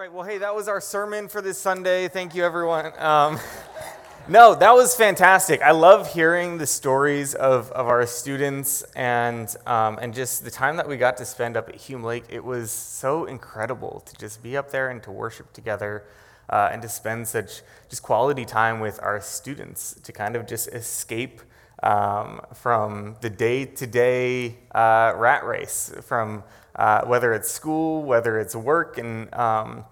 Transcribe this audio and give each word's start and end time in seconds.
right. 0.00 0.10
Well, 0.14 0.24
hey, 0.24 0.38
that 0.38 0.54
was 0.54 0.66
our 0.66 0.80
sermon 0.80 1.28
for 1.28 1.42
this 1.42 1.58
Sunday. 1.58 2.08
Thank 2.08 2.34
you, 2.34 2.42
everyone. 2.42 2.90
Um, 2.96 3.38
no, 4.28 4.54
that 4.54 4.72
was 4.72 4.94
fantastic. 4.94 5.60
I 5.60 5.72
love 5.72 6.10
hearing 6.14 6.56
the 6.56 6.66
stories 6.66 7.34
of, 7.34 7.70
of 7.72 7.86
our 7.86 8.06
students 8.06 8.80
and, 8.96 9.54
um, 9.66 9.98
and 10.00 10.14
just 10.14 10.42
the 10.42 10.50
time 10.50 10.76
that 10.76 10.88
we 10.88 10.96
got 10.96 11.18
to 11.18 11.26
spend 11.26 11.54
up 11.54 11.68
at 11.68 11.74
Hume 11.74 12.02
Lake. 12.02 12.24
It 12.30 12.42
was 12.42 12.70
so 12.72 13.26
incredible 13.26 14.02
to 14.06 14.16
just 14.16 14.42
be 14.42 14.56
up 14.56 14.70
there 14.70 14.88
and 14.88 15.02
to 15.02 15.10
worship 15.10 15.52
together 15.52 16.04
uh, 16.48 16.70
and 16.72 16.80
to 16.80 16.88
spend 16.88 17.28
such 17.28 17.60
just 17.90 18.02
quality 18.02 18.46
time 18.46 18.80
with 18.80 18.98
our 19.02 19.20
students 19.20 20.00
to 20.02 20.12
kind 20.12 20.34
of 20.34 20.46
just 20.46 20.68
escape 20.68 21.42
um, 21.82 22.40
from 22.54 23.16
the 23.20 23.28
day 23.28 23.66
to 23.66 23.86
day 23.86 24.56
rat 24.72 25.44
race, 25.44 25.92
from 26.02 26.42
uh, 26.76 27.04
whether 27.04 27.32
it's 27.32 27.50
school, 27.50 28.02
whether 28.02 28.38
it's 28.38 28.54
work, 28.54 28.98
and 28.98 29.32
um, 29.34 29.84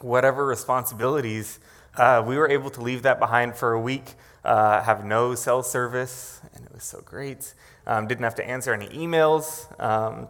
whatever 0.00 0.46
responsibilities. 0.46 1.60
Uh, 1.96 2.22
we 2.26 2.36
were 2.36 2.48
able 2.48 2.70
to 2.70 2.80
leave 2.80 3.02
that 3.02 3.18
behind 3.18 3.54
for 3.54 3.72
a 3.72 3.80
week, 3.80 4.14
uh, 4.44 4.82
have 4.82 5.04
no 5.04 5.34
cell 5.34 5.62
service, 5.62 6.40
and 6.54 6.64
it 6.64 6.72
was 6.72 6.84
so 6.84 7.00
great. 7.04 7.54
Um, 7.86 8.06
didn't 8.06 8.24
have 8.24 8.34
to 8.36 8.48
answer 8.48 8.72
any 8.72 8.88
emails, 8.88 9.68
um, 9.80 10.28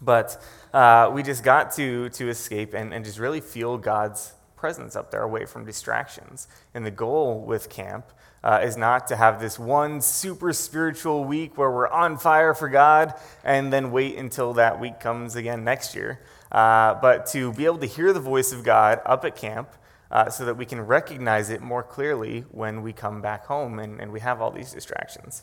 but 0.00 0.42
uh, 0.72 1.10
we 1.12 1.22
just 1.22 1.42
got 1.42 1.72
to, 1.72 2.08
to 2.10 2.28
escape 2.28 2.74
and, 2.74 2.92
and 2.92 3.04
just 3.04 3.18
really 3.18 3.40
feel 3.40 3.76
God's 3.78 4.34
presence 4.56 4.96
up 4.96 5.10
there 5.10 5.22
away 5.22 5.44
from 5.46 5.64
distractions. 5.64 6.48
And 6.74 6.86
the 6.86 6.90
goal 6.90 7.40
with 7.40 7.68
camp 7.68 8.06
uh, 8.44 8.60
is 8.62 8.76
not 8.76 9.08
to 9.08 9.16
have 9.16 9.40
this 9.40 9.58
one 9.58 10.00
super 10.00 10.52
spiritual 10.52 11.24
week 11.24 11.56
where 11.56 11.70
we're 11.70 11.88
on 11.88 12.18
fire 12.18 12.54
for 12.54 12.68
God 12.68 13.14
and 13.42 13.72
then 13.72 13.90
wait 13.90 14.16
until 14.18 14.52
that 14.52 14.78
week 14.78 15.00
comes 15.00 15.34
again 15.34 15.64
next 15.64 15.94
year, 15.94 16.20
uh, 16.52 16.94
but 17.00 17.26
to 17.26 17.52
be 17.54 17.64
able 17.64 17.78
to 17.78 17.86
hear 17.86 18.12
the 18.12 18.20
voice 18.20 18.52
of 18.52 18.62
God 18.62 19.00
up 19.04 19.24
at 19.24 19.34
camp. 19.34 19.70
Uh, 20.10 20.30
so 20.30 20.44
that 20.44 20.56
we 20.56 20.64
can 20.64 20.80
recognize 20.80 21.50
it 21.50 21.60
more 21.60 21.82
clearly 21.82 22.44
when 22.52 22.82
we 22.82 22.92
come 22.92 23.20
back 23.20 23.46
home 23.46 23.80
and, 23.80 24.00
and 24.00 24.12
we 24.12 24.20
have 24.20 24.40
all 24.40 24.50
these 24.52 24.70
distractions. 24.70 25.42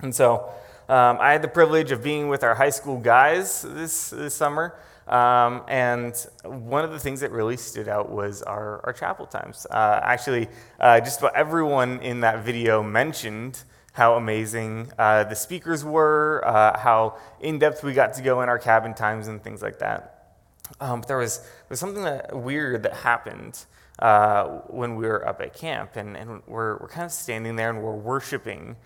And 0.00 0.12
so 0.12 0.50
um, 0.88 1.18
I 1.20 1.30
had 1.30 1.42
the 1.42 1.48
privilege 1.48 1.92
of 1.92 2.02
being 2.02 2.28
with 2.28 2.42
our 2.42 2.56
high 2.56 2.70
school 2.70 2.98
guys 2.98 3.62
this, 3.62 4.10
this 4.10 4.34
summer. 4.34 4.74
Um, 5.08 5.62
and 5.68 6.14
one 6.44 6.84
of 6.84 6.92
the 6.92 6.98
things 6.98 7.20
that 7.20 7.32
really 7.32 7.56
stood 7.56 7.88
out 7.88 8.10
was 8.10 8.42
our, 8.42 8.80
our 8.86 8.92
chapel 8.92 9.26
times. 9.26 9.66
Uh, 9.70 10.00
actually, 10.02 10.48
uh, 10.78 11.00
just 11.00 11.18
about 11.20 11.34
everyone 11.34 12.00
in 12.00 12.20
that 12.20 12.44
video 12.44 12.82
mentioned 12.82 13.62
how 13.92 14.14
amazing 14.14 14.90
uh, 14.98 15.24
the 15.24 15.34
speakers 15.34 15.84
were, 15.84 16.42
uh, 16.46 16.78
how 16.78 17.18
in 17.40 17.58
depth 17.58 17.82
we 17.82 17.92
got 17.92 18.14
to 18.14 18.22
go 18.22 18.40
in 18.40 18.48
our 18.48 18.58
cabin 18.58 18.94
times, 18.94 19.28
and 19.28 19.42
things 19.42 19.60
like 19.60 19.78
that. 19.80 20.36
Um, 20.80 21.00
but 21.00 21.08
there 21.08 21.18
was, 21.18 21.38
there 21.38 21.66
was 21.70 21.80
something 21.80 22.04
that, 22.04 22.34
weird 22.34 22.84
that 22.84 22.94
happened 22.94 23.64
uh, 23.98 24.44
when 24.68 24.96
we 24.96 25.06
were 25.06 25.26
up 25.28 25.40
at 25.42 25.52
camp, 25.52 25.96
and, 25.96 26.16
and 26.16 26.42
we're, 26.46 26.78
we're 26.78 26.88
kind 26.88 27.04
of 27.04 27.12
standing 27.12 27.56
there 27.56 27.68
and 27.68 27.82
we're 27.82 27.94
worshiping 27.94 28.76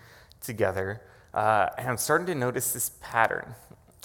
together. 0.41 1.01
Uh, 1.33 1.69
and 1.77 1.87
I'm 1.87 1.97
starting 1.97 2.27
to 2.27 2.35
notice 2.35 2.73
this 2.73 2.91
pattern. 2.99 3.55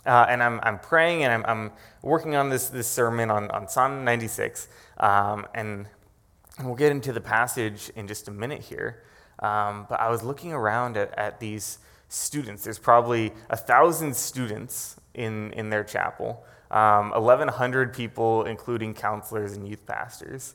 Uh, 0.05 0.27
and 0.29 0.43
I'm, 0.43 0.59
I'm 0.63 0.79
praying 0.79 1.25
and 1.25 1.33
I'm, 1.33 1.45
I'm, 1.47 1.73
working 2.03 2.35
on 2.35 2.49
this, 2.49 2.69
this 2.69 2.89
sermon 2.89 3.31
on, 3.31 3.49
on 3.53 3.69
Psalm 3.69 4.05
96. 4.05 4.67
Um, 4.99 5.47
and, 5.55 5.87
we'll 6.63 6.75
get 6.75 6.93
into 6.93 7.13
the 7.13 7.21
passage 7.21 7.91
in 7.97 8.07
just 8.07 8.29
a 8.29 8.31
minute 8.31 8.63
here. 8.63 9.03
Um, 9.39 9.87
but 9.89 10.01
I 10.01 10.11
was 10.11 10.23
looking 10.23 10.53
around 10.53 10.97
at, 10.97 11.17
at 11.19 11.41
these 11.41 11.79
students. 12.09 12.65
There's 12.65 12.79
probably 12.79 13.33
a 13.51 13.57
thousand 13.57 14.15
students 14.15 14.97
in, 15.15 15.53
in 15.53 15.71
their 15.71 15.85
chapel, 15.85 16.45
um, 16.71 17.11
1,100 17.11 17.93
people, 17.95 18.45
including 18.45 18.95
counselors 18.95 19.55
and 19.55 19.67
youth 19.67 19.85
pastors. 19.87 20.55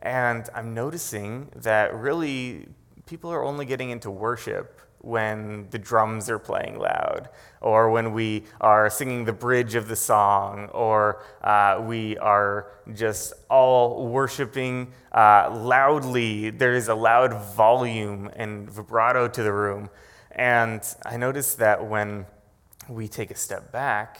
And 0.00 0.48
I'm 0.54 0.74
noticing 0.74 1.50
that 1.56 1.94
really 1.94 2.66
people 3.06 3.30
are 3.30 3.44
only 3.44 3.66
getting 3.66 3.90
into 3.90 4.10
worship 4.10 4.80
when 5.04 5.68
the 5.70 5.78
drums 5.78 6.30
are 6.30 6.38
playing 6.38 6.78
loud, 6.78 7.28
or 7.60 7.90
when 7.90 8.12
we 8.12 8.44
are 8.60 8.88
singing 8.88 9.24
the 9.24 9.32
bridge 9.32 9.74
of 9.74 9.86
the 9.86 9.96
song, 9.96 10.68
or 10.72 11.22
uh, 11.42 11.82
we 11.86 12.16
are 12.18 12.68
just 12.94 13.34
all 13.50 14.08
worshiping 14.08 14.92
uh, 15.12 15.50
loudly. 15.54 16.50
There 16.50 16.74
is 16.74 16.88
a 16.88 16.94
loud 16.94 17.34
volume 17.54 18.30
and 18.34 18.70
vibrato 18.70 19.28
to 19.28 19.42
the 19.42 19.52
room. 19.52 19.90
And 20.32 20.82
I 21.04 21.16
noticed 21.16 21.58
that 21.58 21.86
when 21.86 22.26
we 22.88 23.06
take 23.06 23.30
a 23.30 23.36
step 23.36 23.70
back 23.70 24.18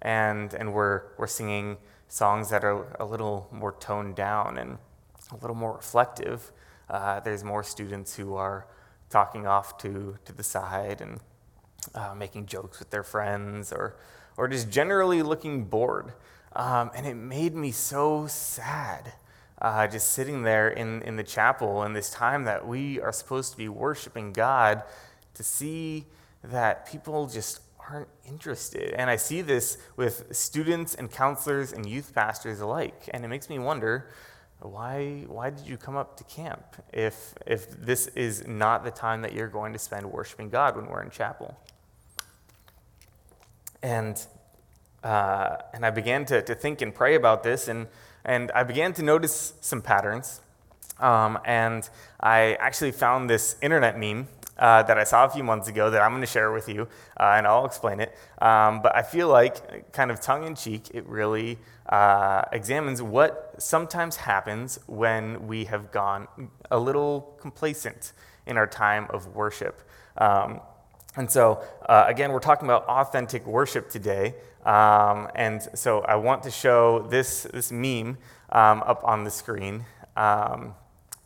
and, 0.00 0.54
and 0.54 0.72
we're, 0.72 1.02
we're 1.18 1.26
singing 1.26 1.76
songs 2.08 2.50
that 2.50 2.64
are 2.64 2.96
a 2.98 3.04
little 3.04 3.48
more 3.52 3.72
toned 3.78 4.16
down 4.16 4.58
and 4.58 4.78
a 5.30 5.36
little 5.36 5.56
more 5.56 5.74
reflective, 5.74 6.50
uh, 6.90 7.20
there's 7.20 7.44
more 7.44 7.62
students 7.62 8.16
who 8.16 8.34
are 8.34 8.66
talking 9.12 9.46
off 9.46 9.78
to, 9.78 10.16
to 10.24 10.32
the 10.32 10.42
side 10.42 11.00
and 11.00 11.20
uh, 11.94 12.14
making 12.14 12.46
jokes 12.46 12.78
with 12.78 12.90
their 12.90 13.02
friends 13.02 13.72
or, 13.72 13.96
or 14.36 14.48
just 14.48 14.70
generally 14.70 15.22
looking 15.22 15.64
bored. 15.64 16.12
Um, 16.54 16.90
and 16.94 17.06
it 17.06 17.14
made 17.14 17.54
me 17.54 17.70
so 17.70 18.26
sad 18.26 19.12
uh, 19.60 19.86
just 19.86 20.12
sitting 20.12 20.42
there 20.42 20.68
in, 20.68 21.02
in 21.02 21.16
the 21.16 21.22
chapel 21.22 21.84
in 21.84 21.92
this 21.92 22.10
time 22.10 22.44
that 22.44 22.66
we 22.66 23.00
are 23.00 23.12
supposed 23.12 23.52
to 23.52 23.56
be 23.56 23.68
worshiping 23.68 24.32
God 24.32 24.82
to 25.34 25.42
see 25.42 26.06
that 26.42 26.90
people 26.90 27.28
just 27.28 27.60
aren't 27.88 28.08
interested. 28.26 28.92
And 28.94 29.08
I 29.08 29.16
see 29.16 29.40
this 29.40 29.78
with 29.96 30.34
students 30.34 30.94
and 30.94 31.10
counselors 31.10 31.72
and 31.72 31.86
youth 31.86 32.12
pastors 32.14 32.60
alike. 32.60 33.08
And 33.12 33.24
it 33.24 33.28
makes 33.28 33.48
me 33.48 33.58
wonder 33.58 34.08
why, 34.62 35.24
why 35.26 35.50
did 35.50 35.66
you 35.66 35.76
come 35.76 35.96
up 35.96 36.16
to 36.18 36.24
camp 36.24 36.62
if, 36.92 37.34
if 37.46 37.70
this 37.70 38.06
is 38.08 38.46
not 38.46 38.84
the 38.84 38.90
time 38.90 39.22
that 39.22 39.32
you're 39.32 39.48
going 39.48 39.72
to 39.72 39.78
spend 39.78 40.06
worshiping 40.06 40.50
God 40.50 40.76
when 40.76 40.86
we're 40.86 41.02
in 41.02 41.10
chapel? 41.10 41.58
And, 43.82 44.24
uh, 45.02 45.56
and 45.74 45.84
I 45.84 45.90
began 45.90 46.24
to, 46.26 46.42
to 46.42 46.54
think 46.54 46.80
and 46.80 46.94
pray 46.94 47.16
about 47.16 47.42
this, 47.42 47.66
and, 47.66 47.88
and 48.24 48.52
I 48.52 48.62
began 48.62 48.92
to 48.94 49.02
notice 49.02 49.54
some 49.60 49.82
patterns. 49.82 50.40
Um, 51.00 51.38
and 51.44 51.88
I 52.20 52.54
actually 52.60 52.92
found 52.92 53.28
this 53.28 53.56
internet 53.60 53.98
meme 53.98 54.28
uh, 54.62 54.80
that 54.84 54.96
I 54.96 55.02
saw 55.02 55.24
a 55.24 55.28
few 55.28 55.42
months 55.42 55.66
ago 55.66 55.90
that 55.90 56.00
I'm 56.00 56.12
going 56.12 56.20
to 56.20 56.26
share 56.26 56.52
with 56.52 56.68
you, 56.68 56.82
uh, 57.18 57.34
and 57.36 57.48
I'll 57.48 57.66
explain 57.66 57.98
it. 57.98 58.16
Um, 58.40 58.80
but 58.80 58.94
I 58.94 59.02
feel 59.02 59.26
like, 59.26 59.92
kind 59.92 60.12
of 60.12 60.20
tongue 60.20 60.46
in 60.46 60.54
cheek, 60.54 60.88
it 60.94 61.04
really 61.08 61.58
uh, 61.88 62.42
examines 62.52 63.02
what 63.02 63.56
sometimes 63.58 64.14
happens 64.14 64.78
when 64.86 65.48
we 65.48 65.64
have 65.64 65.90
gone 65.90 66.28
a 66.70 66.78
little 66.78 67.36
complacent 67.40 68.12
in 68.46 68.56
our 68.56 68.68
time 68.68 69.08
of 69.10 69.34
worship. 69.34 69.82
Um, 70.16 70.60
and 71.16 71.28
so, 71.28 71.60
uh, 71.88 72.04
again, 72.06 72.30
we're 72.30 72.38
talking 72.38 72.68
about 72.68 72.86
authentic 72.86 73.44
worship 73.44 73.90
today. 73.90 74.36
Um, 74.64 75.26
and 75.34 75.60
so, 75.74 76.02
I 76.02 76.14
want 76.14 76.44
to 76.44 76.52
show 76.52 77.08
this, 77.10 77.48
this 77.52 77.72
meme 77.72 78.16
um, 78.50 78.84
up 78.86 79.02
on 79.02 79.24
the 79.24 79.30
screen. 79.30 79.86
Um, 80.16 80.76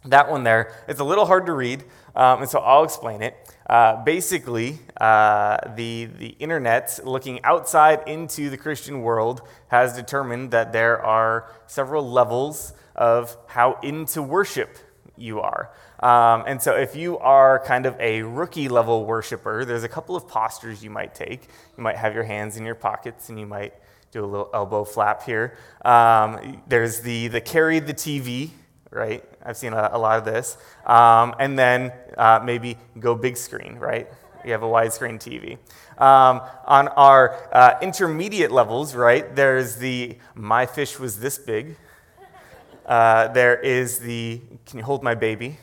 that 0.07 0.31
one 0.31 0.45
there, 0.45 0.73
it's 0.89 1.01
a 1.01 1.05
little 1.05 1.27
hard 1.27 1.47
to 1.47 1.53
read, 1.53 1.85
um, 2.15 2.41
and 2.41 2.51
so 2.51 2.59
I'll 2.61 2.85
explain 2.85 3.23
it. 3.23 3.37
Uh, 3.69 4.03
basically, 4.05 4.79
uh, 5.01 5.59
the, 5.75 6.07
the 6.07 6.29
internet, 6.39 7.01
looking 7.05 7.43
outside 7.45 8.07
into 8.07 8.49
the 8.49 8.57
Christian 8.57 9.03
world, 9.03 9.43
has 9.69 9.97
determined 9.97 10.53
that 10.53 10.73
there 10.73 11.05
are 11.05 11.51
several 11.67 12.09
levels 12.09 12.73
of 12.95 13.37
how 13.47 13.79
into 13.83 14.23
worship 14.23 14.79
you 15.17 15.41
are. 15.41 15.71
Um, 15.99 16.45
and 16.47 16.63
so, 16.63 16.77
if 16.77 16.95
you 16.95 17.19
are 17.19 17.59
kind 17.61 17.87
of 17.87 17.99
a 17.99 18.23
rookie 18.23 18.69
level 18.69 19.05
worshiper, 19.05 19.65
there's 19.65 19.85
a 19.85 19.89
couple 19.89 20.15
of 20.15 20.29
postures 20.29 20.85
you 20.85 20.91
might 20.91 21.15
take. 21.15 21.49
You 21.77 21.83
might 21.83 21.97
have 21.97 22.15
your 22.15 22.25
hands 22.25 22.57
in 22.57 22.65
your 22.65 22.75
pockets 22.75 23.29
and 23.31 23.41
you 23.41 23.47
might 23.47 23.75
do 24.13 24.25
a 24.25 24.27
little 24.27 24.51
elbow 24.55 24.85
flap 24.85 25.25
here. 25.25 25.57
Um, 25.85 26.63
there's 26.69 27.01
the, 27.01 27.29
the 27.29 27.41
carry 27.41 27.81
the 27.81 27.95
TV 27.95 28.51
right? 28.97 29.23
I've 29.45 29.57
seen 29.57 29.73
a, 29.73 29.91
a 29.93 29.99
lot 29.99 30.19
of 30.19 30.25
this. 30.25 30.57
Um, 30.85 31.35
and 31.39 31.59
then 31.59 31.93
uh, 32.17 32.41
maybe 32.43 32.79
go 32.99 33.15
big 33.15 33.37
screen, 33.37 33.77
right? 33.79 34.09
You 34.45 34.53
have 34.53 34.63
a 34.63 34.67
widescreen 34.67 35.19
TV. 35.19 35.59
Um, 36.01 36.41
on 36.67 36.89
our 36.89 37.37
uh, 37.53 37.79
intermediate 37.83 38.51
levels, 38.51 38.95
right, 38.95 39.35
there's 39.35 39.77
the 39.77 40.19
my 40.35 40.67
fish 40.67 40.99
was 40.99 41.21
this 41.21 41.39
big. 41.39 41.77
Uh, 42.85 43.29
there 43.29 43.57
is 43.57 43.99
the 43.99 44.41
can 44.67 44.79
you 44.79 44.85
hold 44.85 45.03
my 45.03 45.15
baby? 45.15 45.59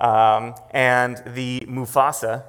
Um, 0.00 0.54
and 0.70 1.22
the 1.34 1.60
Mufasa. 1.66 2.44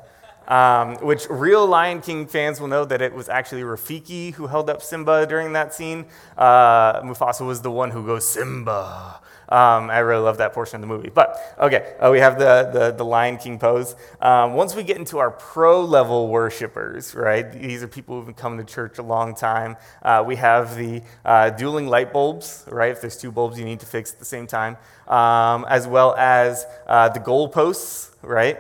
Um, 0.48 0.98
which 0.98 1.28
real 1.28 1.66
Lion 1.66 2.02
King 2.02 2.28
fans 2.28 2.62
will 2.62 2.68
know 2.68 2.86
that 2.86 3.02
it 3.02 3.16
was 3.16 3.30
actually 3.30 3.64
Rafiki 3.64 4.36
who 4.36 4.46
held 4.46 4.70
up 4.70 4.84
Simba 4.84 5.26
during 5.26 5.54
that 5.54 5.74
scene. 5.74 6.06
Uh, 6.38 7.02
Mufasa 7.02 7.44
was 7.44 7.64
the 7.64 7.72
one 7.72 7.90
who 7.90 8.06
goes, 8.06 8.28
Simba. 8.28 9.22
Um, 9.50 9.90
I 9.90 10.00
really 10.00 10.24
love 10.24 10.38
that 10.40 10.54
portion 10.54 10.76
of 10.76 10.82
the 10.82 10.88
movie. 10.88 11.10
But 11.14 11.38
okay, 11.60 11.96
uh, 12.00 12.12
we 12.12 12.20
have 12.20 12.40
the, 12.40 12.70
the, 12.74 12.92
the, 12.92 13.06
Lion 13.06 13.38
King 13.38 13.60
pose. 13.60 13.96
Um, 14.20 14.54
once 14.54 14.76
we 14.76 14.84
get 14.84 14.98
into 14.98 15.20
our 15.20 15.32
pro 15.32 15.84
level 15.84 16.28
worshipers, 16.28 17.14
right, 17.14 17.52
these 17.52 17.84
are 17.84 17.88
people 17.88 18.16
who've 18.16 18.26
been 18.26 18.36
coming 18.36 18.66
to 18.66 18.74
church 18.74 18.98
a 18.98 19.04
long 19.04 19.36
time. 19.36 19.78
Uh, 20.02 20.24
we 20.26 20.36
have 20.38 20.76
the 20.76 21.02
uh, 21.24 21.52
dueling 21.52 21.88
light 21.88 22.12
bulbs, 22.12 22.66
right? 22.68 22.92
If 22.92 23.02
there's 23.02 23.18
two 23.18 23.32
bulbs 23.32 23.60
you 23.60 23.66
need 23.66 23.80
to 23.82 23.86
fix 23.86 24.14
at 24.14 24.20
the 24.20 24.26
same 24.26 24.48
time, 24.48 24.78
um, 25.08 25.66
as 25.70 25.88
well 25.88 26.16
as 26.16 26.66
uh, 26.88 27.10
the 27.10 27.20
goalposts, 27.20 28.16
right? 28.24 28.58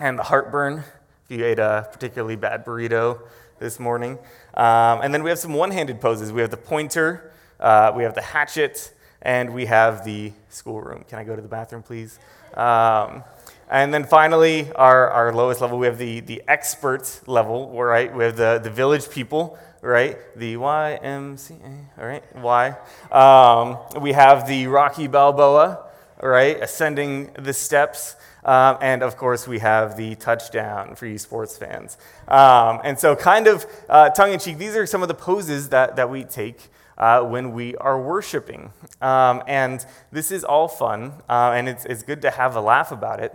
And 0.00 0.18
the 0.18 0.24
heartburn 0.24 0.84
if 1.28 1.36
you 1.36 1.44
ate 1.44 1.58
a 1.58 1.88
particularly 1.90 2.36
bad 2.36 2.64
burrito 2.64 3.20
this 3.58 3.80
morning. 3.80 4.12
Um, 4.54 5.00
and 5.02 5.12
then 5.12 5.24
we 5.24 5.30
have 5.30 5.40
some 5.40 5.54
one 5.54 5.72
handed 5.72 6.00
poses. 6.00 6.32
We 6.32 6.40
have 6.40 6.50
the 6.52 6.56
pointer, 6.56 7.32
uh, 7.58 7.92
we 7.96 8.04
have 8.04 8.14
the 8.14 8.22
hatchet, 8.22 8.92
and 9.22 9.52
we 9.52 9.66
have 9.66 10.04
the 10.04 10.32
schoolroom. 10.48 11.04
Can 11.08 11.18
I 11.18 11.24
go 11.24 11.36
to 11.36 11.42
the 11.42 11.48
bathroom, 11.48 11.82
please? 11.82 12.18
Um, 12.54 13.22
and 13.68 13.92
then 13.92 14.04
finally, 14.04 14.72
our, 14.72 15.10
our 15.10 15.32
lowest 15.32 15.60
level, 15.60 15.78
we 15.78 15.86
have 15.86 15.98
the, 15.98 16.20
the 16.20 16.42
expert 16.46 17.20
level, 17.26 17.72
right? 17.72 18.14
We 18.14 18.24
have 18.24 18.36
the, 18.36 18.60
the 18.62 18.70
village 18.70 19.10
people, 19.10 19.58
right? 19.82 20.16
The 20.36 20.54
YMCA, 20.54 21.84
all 21.98 22.06
right? 22.06 22.36
Y. 22.36 22.76
Um, 23.10 24.02
we 24.02 24.12
have 24.12 24.46
the 24.46 24.68
Rocky 24.68 25.08
Balboa, 25.08 25.84
right? 26.22 26.62
Ascending 26.62 27.32
the 27.38 27.52
steps. 27.52 28.16
Um, 28.44 28.78
and 28.80 29.02
of 29.02 29.16
course, 29.16 29.48
we 29.48 29.58
have 29.58 29.96
the 29.96 30.14
touchdown 30.14 30.94
for 30.94 31.06
you 31.06 31.18
sports 31.18 31.58
fans. 31.58 31.98
Um, 32.28 32.80
and 32.84 32.96
so, 32.96 33.16
kind 33.16 33.48
of 33.48 33.66
uh, 33.88 34.10
tongue 34.10 34.32
in 34.32 34.38
cheek, 34.38 34.58
these 34.58 34.76
are 34.76 34.86
some 34.86 35.02
of 35.02 35.08
the 35.08 35.14
poses 35.14 35.70
that, 35.70 35.96
that 35.96 36.08
we 36.08 36.22
take 36.22 36.70
uh, 36.98 37.22
when 37.22 37.52
we 37.52 37.76
are 37.76 38.00
worshiping. 38.00 38.72
Um, 39.00 39.42
and 39.46 39.84
this 40.12 40.30
is 40.30 40.44
all 40.44 40.68
fun, 40.68 41.12
uh, 41.28 41.52
and 41.54 41.68
it's, 41.68 41.84
it's 41.84 42.02
good 42.02 42.22
to 42.22 42.30
have 42.30 42.56
a 42.56 42.60
laugh 42.60 42.92
about 42.92 43.20
it. 43.20 43.34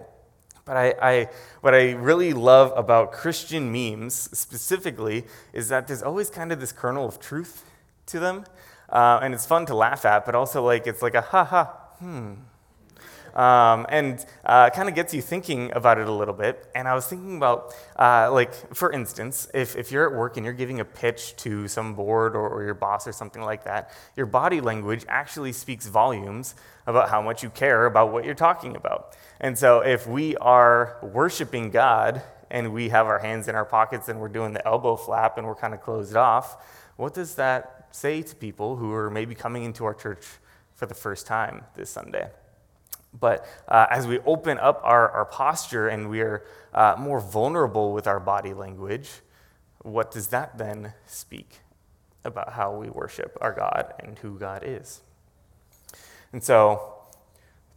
But 0.66 0.78
I, 0.78 0.94
I, 1.02 1.30
what 1.62 1.74
I 1.74 1.94
really 1.94 2.34
love 2.34 2.72
about 2.76 3.12
Christian 3.12 3.72
memes 3.72 4.14
specifically 4.14 5.26
is 5.54 5.70
that 5.70 5.88
there's 5.88 6.04
always 6.04 6.30
kind 6.30 6.52
of 6.52 6.60
this 6.60 6.72
kernel 6.72 7.06
of 7.08 7.20
truth 7.20 7.66
to 8.08 8.20
them. 8.20 8.46
Uh, 8.90 9.20
and 9.24 9.34
it's 9.34 9.46
fun 9.46 9.66
to 9.66 9.76
laugh 9.76 10.06
at, 10.06 10.26
but 10.26 10.36
also 10.36 10.64
like 10.64 10.86
it's 10.86 11.02
like 11.02 11.16
a 11.16 11.22
ha 11.22 11.46
ha, 11.46 11.64
hmm, 12.00 12.34
um, 13.36 13.86
and 13.90 14.26
uh, 14.46 14.70
kind 14.70 14.90
of 14.90 14.96
gets 14.96 15.14
you 15.14 15.22
thinking 15.22 15.72
about 15.74 15.98
it 15.98 16.08
a 16.08 16.12
little 16.12 16.34
bit. 16.34 16.68
And 16.76 16.88
I 16.88 16.94
was 16.94 17.08
thinking 17.08 17.38
about, 17.38 17.74
uh, 17.98 18.32
like, 18.32 18.54
for 18.76 18.92
instance, 18.92 19.50
if, 19.54 19.76
if 19.76 19.92
you're 19.92 20.10
at 20.10 20.16
work 20.16 20.38
and 20.38 20.46
you're 20.46 20.54
giving 20.54 20.80
a 20.80 20.86
pitch 20.86 21.36
to 21.38 21.68
some 21.68 21.94
board 21.94 22.36
or, 22.36 22.50
or 22.50 22.64
your 22.64 22.74
boss 22.74 23.08
or 23.08 23.12
something 23.12 23.42
like 23.42 23.64
that, 23.64 23.92
your 24.16 24.26
body 24.26 24.62
language 24.62 25.06
actually 25.08 25.54
speaks 25.54 25.88
volumes 25.88 26.56
about 26.88 27.10
how 27.10 27.22
much 27.22 27.44
you 27.44 27.50
care 27.50 27.86
about 27.86 28.12
what 28.12 28.26
you're 28.26 28.34
talking 28.34 28.76
about. 28.76 29.16
And 29.40 29.58
so 29.58 29.80
if 29.80 30.08
we 30.08 30.36
are 30.38 30.98
worshiping 31.02 31.72
God 31.72 32.22
and 32.50 32.74
we 32.74 32.90
have 32.90 33.08
our 33.08 33.20
hands 33.20 33.48
in 33.48 33.56
our 33.56 33.66
pockets 33.66 34.10
and 34.10 34.20
we're 34.20 34.28
doing 34.28 34.54
the 34.54 34.66
elbow 34.68 34.96
flap 34.96 35.38
and 35.38 35.48
we're 35.48 35.56
kind 35.56 35.74
of 35.74 35.82
closed 35.82 36.16
off, 36.16 36.64
what 36.98 37.14
does 37.14 37.36
that 37.36 37.88
say 37.92 38.22
to 38.22 38.36
people 38.36 38.76
who 38.76 38.94
are 38.94 39.10
maybe 39.10 39.36
coming 39.36 39.64
into 39.64 39.86
our 39.86 39.94
church 39.94 40.26
for 40.74 40.86
the 40.86 40.94
first 40.94 41.26
time 41.28 41.64
this 41.76 41.90
Sunday? 41.90 42.30
But 43.20 43.46
uh, 43.68 43.88
as 43.90 44.08
we 44.08 44.20
open 44.20 44.58
up 44.58 44.82
our, 44.84 45.10
our 45.10 45.26
posture 45.26 45.88
and 45.88 46.10
we 46.10 46.22
are 46.22 46.46
uh, 46.74 46.96
more 46.98 47.20
vulnerable 47.20 47.94
with 47.94 48.08
our 48.08 48.20
body 48.20 48.54
language, 48.54 49.10
what 49.82 50.12
does 50.12 50.28
that 50.28 50.58
then 50.58 50.94
speak 51.06 51.60
about 52.24 52.54
how 52.54 52.74
we 52.76 52.90
worship 52.90 53.38
our 53.42 53.54
God 53.54 53.94
and 54.00 54.18
who 54.20 54.38
God 54.38 54.64
is? 54.66 55.02
And 56.32 56.44
so 56.44 56.94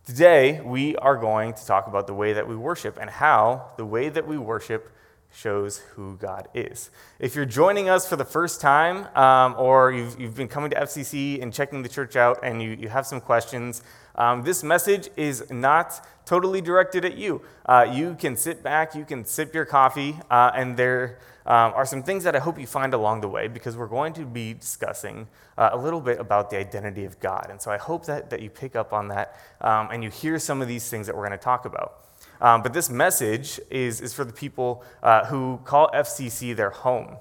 today 0.06 0.60
we 0.60 0.94
are 0.96 1.16
going 1.16 1.54
to 1.54 1.66
talk 1.66 1.88
about 1.88 2.06
the 2.06 2.14
way 2.14 2.32
that 2.32 2.46
we 2.46 2.54
worship 2.54 2.98
and 3.00 3.10
how 3.10 3.70
the 3.76 3.86
way 3.86 4.08
that 4.08 4.28
we 4.28 4.38
worship 4.38 4.92
shows 5.34 5.78
who 5.94 6.16
God 6.16 6.48
is. 6.54 6.90
If 7.18 7.34
you're 7.34 7.44
joining 7.44 7.88
us 7.88 8.08
for 8.08 8.16
the 8.16 8.24
first 8.24 8.60
time, 8.60 9.06
um, 9.16 9.54
or 9.58 9.92
you've, 9.92 10.18
you've 10.18 10.36
been 10.36 10.48
coming 10.48 10.70
to 10.70 10.76
FCC 10.76 11.42
and 11.42 11.52
checking 11.52 11.82
the 11.82 11.88
church 11.88 12.16
out 12.16 12.38
and 12.42 12.62
you, 12.62 12.70
you 12.70 12.88
have 12.88 13.06
some 13.06 13.20
questions, 13.20 13.82
um, 14.14 14.44
this 14.44 14.62
message 14.62 15.08
is 15.16 15.50
not 15.50 16.06
totally 16.24 16.60
directed 16.60 17.04
at 17.04 17.18
you. 17.18 17.42
Uh, 17.66 17.86
you 17.90 18.14
can 18.14 18.36
sit 18.36 18.62
back, 18.62 18.94
you 18.94 19.04
can 19.04 19.24
sip 19.24 19.54
your 19.54 19.64
coffee, 19.64 20.16
uh, 20.30 20.52
and 20.54 20.76
there 20.76 21.18
um, 21.46 21.72
are 21.74 21.84
some 21.84 22.02
things 22.02 22.24
that 22.24 22.34
I 22.34 22.38
hope 22.38 22.58
you 22.58 22.66
find 22.66 22.94
along 22.94 23.20
the 23.20 23.28
way 23.28 23.48
because 23.48 23.76
we're 23.76 23.86
going 23.86 24.12
to 24.14 24.24
be 24.24 24.54
discussing 24.54 25.26
uh, 25.58 25.70
a 25.72 25.76
little 25.76 26.00
bit 26.00 26.18
about 26.18 26.48
the 26.48 26.56
identity 26.56 27.04
of 27.04 27.20
God. 27.20 27.48
And 27.50 27.60
so 27.60 27.70
I 27.70 27.76
hope 27.76 28.06
that, 28.06 28.30
that 28.30 28.40
you 28.40 28.48
pick 28.48 28.76
up 28.76 28.92
on 28.92 29.08
that 29.08 29.36
um, 29.60 29.88
and 29.92 30.02
you 30.02 30.10
hear 30.10 30.38
some 30.38 30.62
of 30.62 30.68
these 30.68 30.88
things 30.88 31.06
that 31.06 31.14
we're 31.14 31.26
going 31.26 31.38
to 31.38 31.44
talk 31.44 31.64
about. 31.64 32.04
Um, 32.40 32.62
but 32.62 32.72
this 32.72 32.90
message 32.90 33.60
is, 33.70 34.00
is 34.00 34.12
for 34.12 34.24
the 34.24 34.32
people 34.32 34.84
uh, 35.02 35.24
who 35.26 35.60
call 35.64 35.90
FCC 35.94 36.54
their 36.54 36.70
home. 36.70 37.16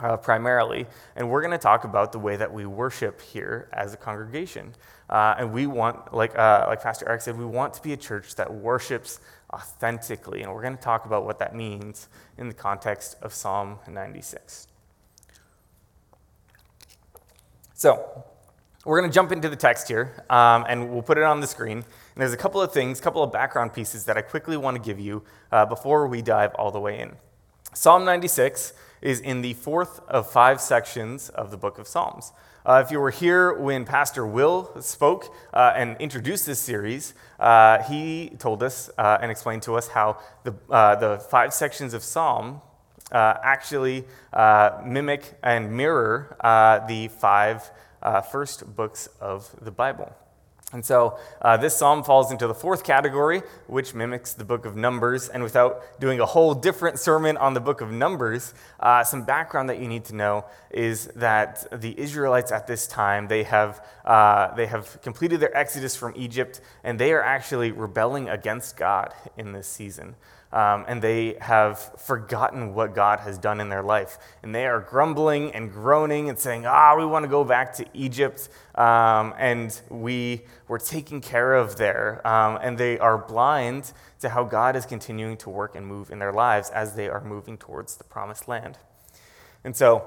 Uh, 0.00 0.16
primarily, 0.16 0.86
and 1.14 1.30
we're 1.30 1.40
going 1.40 1.52
to 1.52 1.56
talk 1.56 1.84
about 1.84 2.10
the 2.10 2.18
way 2.18 2.34
that 2.34 2.52
we 2.52 2.66
worship 2.66 3.20
here 3.20 3.68
as 3.72 3.94
a 3.94 3.96
congregation. 3.96 4.74
Uh, 5.08 5.36
and 5.38 5.52
we 5.52 5.68
want, 5.68 6.12
like, 6.12 6.36
uh, 6.36 6.64
like 6.66 6.82
Pastor 6.82 7.08
Eric 7.08 7.20
said, 7.20 7.38
we 7.38 7.44
want 7.44 7.74
to 7.74 7.80
be 7.80 7.92
a 7.92 7.96
church 7.96 8.34
that 8.34 8.52
worships 8.52 9.20
authentically. 9.52 10.42
And 10.42 10.52
we're 10.52 10.62
going 10.62 10.76
to 10.76 10.82
talk 10.82 11.06
about 11.06 11.24
what 11.24 11.38
that 11.38 11.54
means 11.54 12.08
in 12.36 12.48
the 12.48 12.54
context 12.54 13.16
of 13.22 13.32
Psalm 13.32 13.78
96. 13.88 14.66
So, 17.74 18.24
we're 18.84 19.00
going 19.00 19.10
to 19.10 19.14
jump 19.14 19.32
into 19.32 19.48
the 19.48 19.56
text 19.56 19.88
here, 19.88 20.24
um, 20.28 20.66
and 20.68 20.90
we'll 20.90 21.02
put 21.02 21.16
it 21.16 21.24
on 21.24 21.40
the 21.40 21.46
screen. 21.46 21.84
And 22.14 22.22
there's 22.22 22.32
a 22.32 22.36
couple 22.36 22.60
of 22.60 22.72
things, 22.72 23.00
a 23.00 23.02
couple 23.02 23.22
of 23.22 23.32
background 23.32 23.72
pieces 23.72 24.04
that 24.04 24.16
I 24.16 24.22
quickly 24.22 24.56
want 24.56 24.76
to 24.76 24.82
give 24.82 25.00
you 25.00 25.24
uh, 25.50 25.66
before 25.66 26.06
we 26.06 26.22
dive 26.22 26.54
all 26.54 26.70
the 26.70 26.80
way 26.80 27.00
in. 27.00 27.16
Psalm 27.72 28.04
96 28.04 28.72
is 29.02 29.18
in 29.20 29.42
the 29.42 29.54
fourth 29.54 30.00
of 30.08 30.30
five 30.30 30.60
sections 30.60 31.28
of 31.28 31.50
the 31.50 31.56
book 31.56 31.78
of 31.78 31.88
Psalms. 31.88 32.32
Uh, 32.64 32.82
if 32.82 32.90
you 32.90 32.98
were 32.98 33.10
here 33.10 33.52
when 33.52 33.84
Pastor 33.84 34.26
Will 34.26 34.80
spoke 34.80 35.34
uh, 35.52 35.72
and 35.76 35.96
introduced 35.98 36.46
this 36.46 36.60
series, 36.60 37.12
uh, 37.38 37.82
he 37.82 38.30
told 38.38 38.62
us 38.62 38.90
uh, 38.96 39.18
and 39.20 39.30
explained 39.30 39.62
to 39.62 39.74
us 39.74 39.88
how 39.88 40.18
the, 40.44 40.54
uh, 40.70 40.94
the 40.94 41.18
five 41.18 41.52
sections 41.52 41.92
of 41.92 42.02
Psalm 42.02 42.62
uh, 43.12 43.34
actually 43.42 44.04
mimic 44.86 45.34
and 45.42 45.76
mirror 45.76 46.36
the 46.88 47.08
five 47.08 47.70
first 48.30 48.74
books 48.74 49.08
of 49.20 49.50
the 49.60 49.70
Bible. 49.70 50.14
And 50.74 50.84
so 50.84 51.18
uh, 51.40 51.56
this 51.56 51.76
psalm 51.76 52.02
falls 52.02 52.30
into 52.32 52.46
the 52.46 52.54
fourth 52.54 52.82
category, 52.82 53.42
which 53.68 53.94
mimics 53.94 54.34
the 54.34 54.44
book 54.44 54.66
of 54.66 54.76
Numbers. 54.76 55.28
And 55.28 55.42
without 55.42 56.00
doing 56.00 56.20
a 56.20 56.26
whole 56.26 56.52
different 56.52 56.98
sermon 56.98 57.36
on 57.36 57.54
the 57.54 57.60
book 57.60 57.80
of 57.80 57.90
Numbers, 57.90 58.52
uh, 58.80 59.04
some 59.04 59.24
background 59.24 59.70
that 59.70 59.78
you 59.78 59.88
need 59.88 60.04
to 60.06 60.16
know 60.16 60.44
is 60.70 61.06
that 61.14 61.66
the 61.80 61.98
Israelites 61.98 62.50
at 62.50 62.66
this 62.66 62.86
time, 62.88 63.28
they 63.28 63.44
have, 63.44 63.86
uh, 64.04 64.52
they 64.56 64.66
have 64.66 65.00
completed 65.00 65.38
their 65.40 65.56
exodus 65.56 65.94
from 65.94 66.12
Egypt, 66.16 66.60
and 66.82 66.98
they 66.98 67.12
are 67.12 67.22
actually 67.22 67.70
rebelling 67.70 68.28
against 68.28 68.76
God 68.76 69.14
in 69.38 69.52
this 69.52 69.68
season 69.68 70.16
um, 70.54 70.84
and 70.86 71.02
they 71.02 71.36
have 71.40 72.00
forgotten 72.00 72.74
what 72.74 72.94
God 72.94 73.18
has 73.20 73.38
done 73.38 73.60
in 73.60 73.68
their 73.68 73.82
life. 73.82 74.18
And 74.42 74.54
they 74.54 74.66
are 74.66 74.78
grumbling 74.78 75.50
and 75.52 75.70
groaning 75.70 76.28
and 76.28 76.38
saying, 76.38 76.64
Ah, 76.64 76.94
we 76.96 77.04
want 77.04 77.24
to 77.24 77.28
go 77.28 77.42
back 77.42 77.74
to 77.74 77.86
Egypt, 77.92 78.48
um, 78.76 79.34
and 79.36 79.78
we 79.90 80.42
were 80.68 80.78
taken 80.78 81.20
care 81.20 81.54
of 81.54 81.74
there. 81.76 82.24
Um, 82.26 82.60
and 82.62 82.78
they 82.78 83.00
are 83.00 83.18
blind 83.18 83.92
to 84.20 84.28
how 84.28 84.44
God 84.44 84.76
is 84.76 84.86
continuing 84.86 85.36
to 85.38 85.50
work 85.50 85.74
and 85.74 85.84
move 85.84 86.10
in 86.10 86.20
their 86.20 86.32
lives 86.32 86.70
as 86.70 86.94
they 86.94 87.08
are 87.08 87.20
moving 87.20 87.58
towards 87.58 87.96
the 87.96 88.04
promised 88.04 88.46
land. 88.46 88.78
And 89.64 89.76
so, 89.76 90.04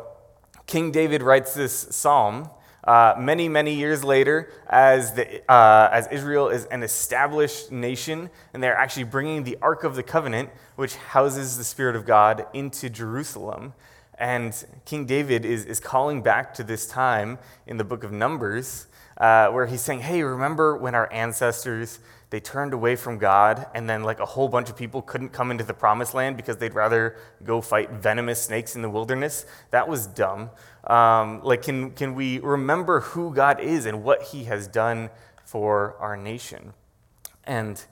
King 0.66 0.92
David 0.92 1.22
writes 1.22 1.54
this 1.54 1.74
psalm 1.74 2.50
uh, 2.88 3.16
many, 3.20 3.50
many 3.50 3.74
years 3.74 4.04
later, 4.04 4.50
as, 4.68 5.14
the, 5.14 5.42
uh, 5.52 5.90
as 5.92 6.08
Israel 6.08 6.48
is 6.48 6.66
an 6.66 6.84
established 6.84 7.70
nation, 7.70 8.30
and 8.54 8.64
they're 8.64 8.78
actually 8.78 9.04
bringing 9.04 9.44
the 9.44 9.58
Ark 9.62 9.84
of 9.84 9.96
the 9.96 10.04
Covenant, 10.04 10.50
which 10.78 10.96
houses 10.96 11.58
the 11.58 11.66
Spirit 11.66 11.98
of 11.98 12.06
God, 12.06 12.46
into 12.54 12.90
Jerusalem. 12.90 13.74
And 14.18 14.66
King 14.86 15.06
David 15.06 15.44
is, 15.44 15.66
is 15.66 15.82
calling 15.82 16.24
back 16.24 16.54
to 16.56 16.64
this 16.64 16.88
time 16.88 17.40
in 17.68 17.76
the 17.76 17.84
book 17.84 18.06
of 18.06 18.14
Numbers, 18.14 18.88
uh, 19.18 19.50
where 19.50 19.66
he's 19.66 19.82
saying, 19.82 20.00
Hey, 20.00 20.24
remember 20.24 20.78
when 20.78 20.96
our 20.96 21.12
ancestors 21.12 22.00
they 22.30 22.42
turned 22.42 22.74
away 22.74 22.98
from 22.98 23.18
God, 23.18 23.68
and 23.74 23.90
then 23.90 24.04
like 24.04 24.20
a 24.20 24.26
whole 24.26 24.50
bunch 24.50 24.70
of 24.70 24.76
people 24.76 25.02
couldn't 25.02 25.30
come 25.30 25.50
into 25.50 25.64
the 25.64 25.74
promised 25.74 26.14
land 26.14 26.36
because 26.36 26.58
they'd 26.58 26.74
rather 26.74 27.16
go 27.46 27.62
fight 27.62 27.90
venomous 27.92 28.42
snakes 28.42 28.76
in 28.76 28.82
the 28.82 28.90
wilderness. 28.90 29.46
That 29.72 29.88
was 29.88 30.08
dumb. 30.08 30.50
Um, 30.88 31.44
like, 31.44 31.64
can, 31.64 31.92
can 31.92 32.16
we 32.16 32.40
remember 32.40 33.02
who 33.02 33.34
God 33.34 33.60
is 33.60 33.86
and 33.86 34.04
what 34.04 34.24
he 34.24 34.46
has 34.46 34.68
done 34.68 35.10
for 35.46 35.96
our 36.00 36.16
nation? 36.16 36.74
And 37.44 37.84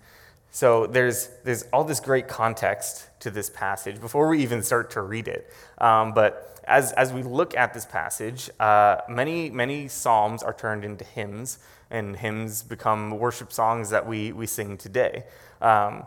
So 0.56 0.88
there's, 0.88 1.32
there's 1.44 1.64
all 1.74 1.84
this 1.84 2.00
great 2.00 2.30
context 2.30 3.10
to 3.20 3.30
this 3.30 3.50
passage 3.50 4.00
before 4.00 4.30
we 4.30 4.42
even 4.42 4.64
start 4.64 4.90
to 4.92 5.02
read 5.02 5.28
it. 5.28 5.52
Um, 5.80 6.14
but 6.14 6.62
as, 6.64 6.94
as 6.94 7.12
we 7.12 7.24
look 7.24 7.58
at 7.58 7.74
this 7.74 7.86
passage, 7.86 8.50
uh, 8.58 9.02
many, 9.10 9.50
many 9.50 9.90
psalms 9.90 10.44
are 10.44 10.54
turned 10.54 10.86
into 10.86 11.04
hymns, 11.04 11.60
and 11.92 12.16
hymns 12.16 12.64
become 12.64 13.20
worship 13.20 13.52
songs 13.52 13.90
that 13.90 14.08
we, 14.08 14.32
we 14.32 14.48
sing 14.48 14.78
today. 14.78 15.26
Um, 15.62 16.06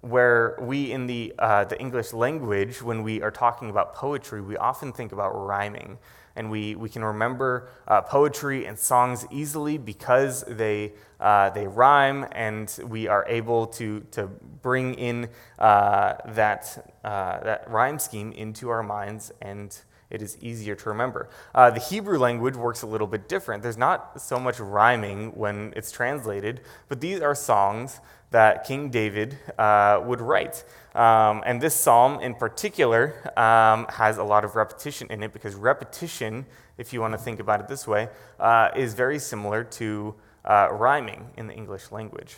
where 0.00 0.56
we 0.62 0.92
in 0.92 1.06
the, 1.06 1.34
uh, 1.38 1.64
the 1.64 1.78
English 1.78 2.14
language, 2.14 2.80
when 2.80 3.02
we 3.02 3.20
are 3.20 3.30
talking 3.30 3.68
about 3.68 3.94
poetry, 3.94 4.40
we 4.40 4.56
often 4.56 4.94
think 4.94 5.12
about 5.12 5.32
rhyming. 5.32 5.98
And 6.40 6.50
we, 6.50 6.74
we 6.74 6.88
can 6.88 7.04
remember 7.04 7.68
uh, 7.86 8.00
poetry 8.00 8.64
and 8.64 8.78
songs 8.78 9.26
easily 9.30 9.76
because 9.76 10.42
they, 10.48 10.94
uh, 11.20 11.50
they 11.50 11.66
rhyme, 11.66 12.26
and 12.32 12.74
we 12.88 13.08
are 13.08 13.26
able 13.28 13.66
to, 13.66 14.00
to 14.12 14.26
bring 14.62 14.94
in 14.94 15.28
uh, 15.58 16.14
that, 16.28 16.94
uh, 17.04 17.40
that 17.40 17.70
rhyme 17.70 17.98
scheme 17.98 18.32
into 18.32 18.70
our 18.70 18.82
minds, 18.82 19.30
and 19.42 19.82
it 20.08 20.22
is 20.22 20.38
easier 20.40 20.74
to 20.76 20.88
remember. 20.88 21.28
Uh, 21.54 21.68
the 21.68 21.78
Hebrew 21.78 22.18
language 22.18 22.56
works 22.56 22.80
a 22.80 22.86
little 22.86 23.06
bit 23.06 23.28
different. 23.28 23.62
There's 23.62 23.76
not 23.76 24.18
so 24.18 24.40
much 24.40 24.58
rhyming 24.60 25.32
when 25.32 25.74
it's 25.76 25.92
translated, 25.92 26.62
but 26.88 27.02
these 27.02 27.20
are 27.20 27.34
songs 27.34 28.00
that 28.30 28.64
King 28.64 28.90
David 28.90 29.38
uh, 29.58 30.00
would 30.04 30.20
write. 30.20 30.64
Um, 30.94 31.42
and 31.46 31.60
this 31.60 31.74
psalm 31.74 32.20
in 32.20 32.34
particular 32.34 33.32
um, 33.38 33.86
has 33.90 34.18
a 34.18 34.24
lot 34.24 34.44
of 34.44 34.56
repetition 34.56 35.08
in 35.10 35.22
it 35.22 35.32
because 35.32 35.54
repetition, 35.54 36.46
if 36.78 36.92
you 36.92 37.00
want 37.00 37.14
to 37.14 37.18
think 37.18 37.40
about 37.40 37.60
it 37.60 37.68
this 37.68 37.86
way, 37.86 38.08
uh, 38.38 38.70
is 38.74 38.94
very 38.94 39.18
similar 39.18 39.64
to 39.64 40.14
uh, 40.44 40.68
rhyming 40.72 41.30
in 41.36 41.46
the 41.46 41.54
English 41.54 41.92
language. 41.92 42.36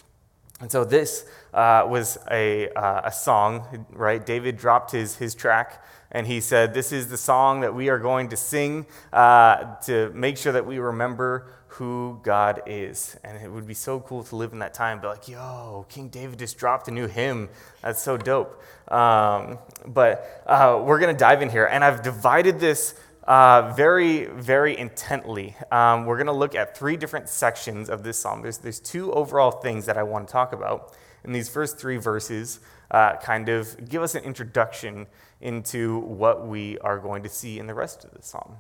And 0.60 0.70
so 0.70 0.84
this 0.84 1.24
uh, 1.52 1.84
was 1.88 2.18
a, 2.30 2.68
uh, 2.70 3.02
a 3.04 3.12
song, 3.12 3.86
right? 3.90 4.24
David 4.24 4.56
dropped 4.56 4.92
his, 4.92 5.16
his 5.16 5.34
track 5.34 5.84
and 6.12 6.26
he 6.26 6.40
said, 6.40 6.74
This 6.74 6.92
is 6.92 7.08
the 7.08 7.16
song 7.16 7.62
that 7.62 7.74
we 7.74 7.88
are 7.88 7.98
going 7.98 8.28
to 8.28 8.36
sing 8.36 8.86
uh, 9.12 9.76
to 9.86 10.10
make 10.14 10.36
sure 10.36 10.52
that 10.52 10.66
we 10.66 10.78
remember 10.78 11.48
who 11.68 12.20
God 12.22 12.62
is. 12.66 13.16
And 13.24 13.42
it 13.42 13.50
would 13.50 13.66
be 13.66 13.74
so 13.74 13.98
cool 14.00 14.22
to 14.24 14.36
live 14.36 14.52
in 14.52 14.58
that 14.58 14.74
time, 14.74 15.00
be 15.00 15.06
like, 15.06 15.26
yo, 15.26 15.86
King 15.88 16.08
David 16.08 16.38
just 16.38 16.58
dropped 16.58 16.86
a 16.88 16.90
new 16.90 17.06
hymn. 17.06 17.48
That's 17.80 18.02
so 18.02 18.18
dope. 18.18 18.62
Um, 18.92 19.58
but 19.86 20.42
uh, 20.46 20.82
we're 20.84 20.98
going 20.98 21.14
to 21.14 21.18
dive 21.18 21.40
in 21.40 21.48
here. 21.48 21.64
And 21.64 21.82
I've 21.82 22.02
divided 22.02 22.60
this 22.60 22.94
uh, 23.24 23.72
very, 23.74 24.26
very 24.26 24.76
intently. 24.76 25.56
Um, 25.70 26.04
we're 26.04 26.16
going 26.16 26.26
to 26.26 26.32
look 26.32 26.54
at 26.54 26.76
three 26.76 26.98
different 26.98 27.30
sections 27.30 27.88
of 27.88 28.02
this 28.02 28.18
psalm. 28.18 28.42
There's, 28.42 28.58
there's 28.58 28.80
two 28.80 29.10
overall 29.12 29.50
things 29.50 29.86
that 29.86 29.96
I 29.96 30.02
want 30.02 30.28
to 30.28 30.32
talk 30.32 30.52
about. 30.52 30.94
And 31.24 31.34
these 31.34 31.48
first 31.48 31.78
three 31.78 31.96
verses 31.96 32.60
uh, 32.90 33.16
kind 33.16 33.48
of 33.48 33.88
give 33.88 34.02
us 34.02 34.14
an 34.14 34.24
introduction 34.24 35.06
into 35.42 35.98
what 35.98 36.46
we 36.46 36.78
are 36.78 36.98
going 36.98 37.22
to 37.22 37.28
see 37.28 37.58
in 37.58 37.66
the 37.66 37.74
rest 37.74 38.04
of 38.04 38.12
the 38.12 38.22
psalm. 38.22 38.56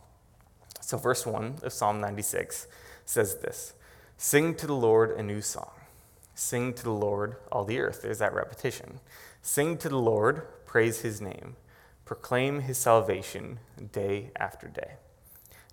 So, 0.80 0.98
verse 0.98 1.24
1 1.24 1.60
of 1.62 1.72
Psalm 1.72 2.00
96 2.00 2.66
says 3.04 3.36
this 3.36 3.74
Sing 4.16 4.54
to 4.56 4.66
the 4.66 4.74
Lord 4.74 5.12
a 5.12 5.22
new 5.22 5.40
song. 5.40 5.70
Sing 6.34 6.72
to 6.74 6.82
the 6.82 6.90
Lord, 6.90 7.36
all 7.50 7.64
the 7.64 7.78
earth. 7.78 8.02
There's 8.02 8.18
that 8.18 8.34
repetition. 8.34 9.00
Sing 9.42 9.76
to 9.78 9.88
the 9.88 9.98
Lord, 9.98 10.46
praise 10.66 11.00
his 11.00 11.20
name. 11.20 11.56
Proclaim 12.04 12.60
his 12.60 12.78
salvation 12.78 13.58
day 13.92 14.30
after 14.36 14.68
day. 14.68 14.92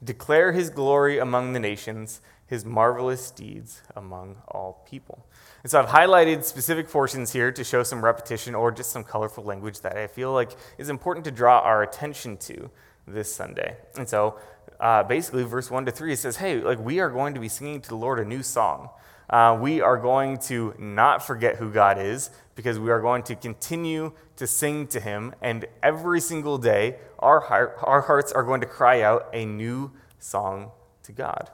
Declare 0.04 0.54
his 0.54 0.70
glory 0.70 1.18
among 1.18 1.54
the 1.54 1.60
nations, 1.60 2.22
his 2.50 2.66
marvelous 2.66 3.30
deeds 3.30 3.84
among 3.96 4.36
all 4.48 4.84
people. 4.90 5.24
And 5.62 5.72
so 5.72 5.80
I've 5.80 5.90
highlighted 5.90 6.44
specific 6.44 6.90
portions 6.90 7.32
here 7.32 7.52
to 7.52 7.64
show 7.64 7.84
some 7.84 8.04
repetition 8.04 8.56
or 8.56 8.72
just 8.72 8.90
some 8.90 9.04
colorful 9.04 9.44
language 9.44 9.82
that 9.82 9.96
I 9.96 10.08
feel 10.08 10.34
like 10.34 10.52
is 10.80 10.90
important 10.90 11.26
to 11.26 11.32
draw 11.32 11.60
our 11.60 11.84
attention 11.84 12.38
to 12.38 12.72
this 13.08 13.32
Sunday. 13.32 13.78
And 13.96 14.10
so 14.10 14.40
uh, 14.80 15.04
basically, 15.04 15.44
verse 15.44 15.70
1 15.70 15.86
to 15.86 15.92
3, 15.92 16.14
it 16.14 16.18
says, 16.18 16.38
Hey, 16.38 16.60
like 16.60 16.80
we 16.80 17.00
are 17.00 17.10
going 17.10 17.36
to 17.36 17.40
be 17.40 17.50
singing 17.50 17.82
to 17.82 17.90
the 17.90 17.96
Lord 17.96 18.18
a 18.18 18.26
new 18.26 18.42
song. 18.42 18.90
Uh, 19.30 19.56
we 19.62 19.80
are 19.80 19.98
going 19.98 20.40
to 20.40 20.74
not 20.80 21.26
forget 21.26 21.58
who 21.58 21.72
God 21.72 22.00
is 22.00 22.32
because 22.56 22.80
we 22.80 22.90
are 22.90 23.00
going 23.00 23.22
to 23.24 23.36
continue 23.36 24.12
to 24.38 24.48
sing 24.48 24.88
to 24.88 25.00
Him. 25.00 25.36
And 25.40 25.68
every 25.84 26.20
single 26.20 26.58
day, 26.58 26.96
our, 27.20 27.42
heart, 27.42 27.78
our 27.84 28.02
hearts 28.02 28.32
are 28.32 28.44
going 28.44 28.62
to 28.62 28.68
cry 28.68 29.04
out 29.04 29.30
a 29.34 29.46
new 29.46 29.92
song 30.18 30.72
to 31.04 31.12
God. 31.12 31.52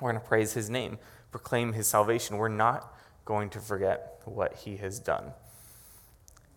We're 0.00 0.12
going 0.12 0.22
to 0.22 0.28
praise 0.28 0.54
His 0.54 0.70
name, 0.70 0.98
proclaim 1.30 1.72
His 1.72 1.86
salvation. 1.86 2.36
We're 2.36 2.48
not 2.48 2.94
going 3.24 3.50
to 3.50 3.60
forget 3.60 4.20
what 4.24 4.54
He 4.54 4.76
has 4.78 4.98
done. 4.98 5.32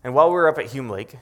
And 0.04 0.14
while 0.14 0.28
we 0.30 0.34
were 0.34 0.48
up 0.48 0.58
at 0.58 0.68
Hume 0.68 0.90
Lake, 0.90 1.18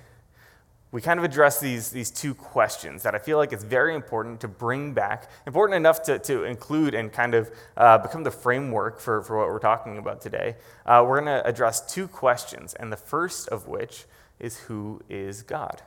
we 0.91 1.01
kind 1.01 1.19
of 1.19 1.23
address 1.23 1.59
these, 1.59 1.89
these 1.89 2.11
two 2.11 2.33
questions 2.33 3.03
that 3.03 3.15
I 3.15 3.19
feel 3.19 3.37
like 3.37 3.53
it's 3.53 3.63
very 3.63 3.95
important 3.95 4.41
to 4.41 4.47
bring 4.49 4.93
back, 4.93 5.29
important 5.47 5.77
enough 5.77 6.03
to, 6.03 6.19
to 6.19 6.43
include 6.43 6.93
and 6.93 7.11
kind 7.11 7.33
of 7.33 7.49
uh, 7.77 7.97
become 7.97 8.23
the 8.23 8.31
framework 8.31 8.99
for, 8.99 9.21
for 9.21 9.37
what 9.37 9.47
we're 9.47 9.59
talking 9.59 9.97
about 9.97 10.19
today. 10.19 10.57
Uh, 10.85 11.03
we're 11.07 11.21
going 11.21 11.41
to 11.41 11.47
address 11.47 11.93
two 11.93 12.07
questions, 12.09 12.73
and 12.73 12.91
the 12.91 12.97
first 12.97 13.47
of 13.49 13.67
which 13.67 14.05
is 14.37 14.57
who 14.57 14.99
is 15.09 15.43
God? 15.43 15.81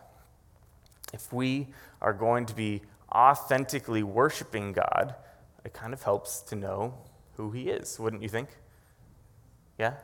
If 1.12 1.32
we 1.32 1.68
are 2.00 2.14
going 2.14 2.46
to 2.46 2.54
be 2.54 2.80
authentically 3.12 4.02
worshiping 4.02 4.72
God, 4.72 5.14
it 5.64 5.72
kind 5.72 5.92
of 5.92 6.02
helps 6.02 6.40
to 6.42 6.56
know 6.56 6.94
who 7.36 7.50
He 7.50 7.70
is, 7.70 7.98
wouldn't 7.98 8.22
you 8.22 8.28
think? 8.28 8.48
Yeah? 9.78 9.94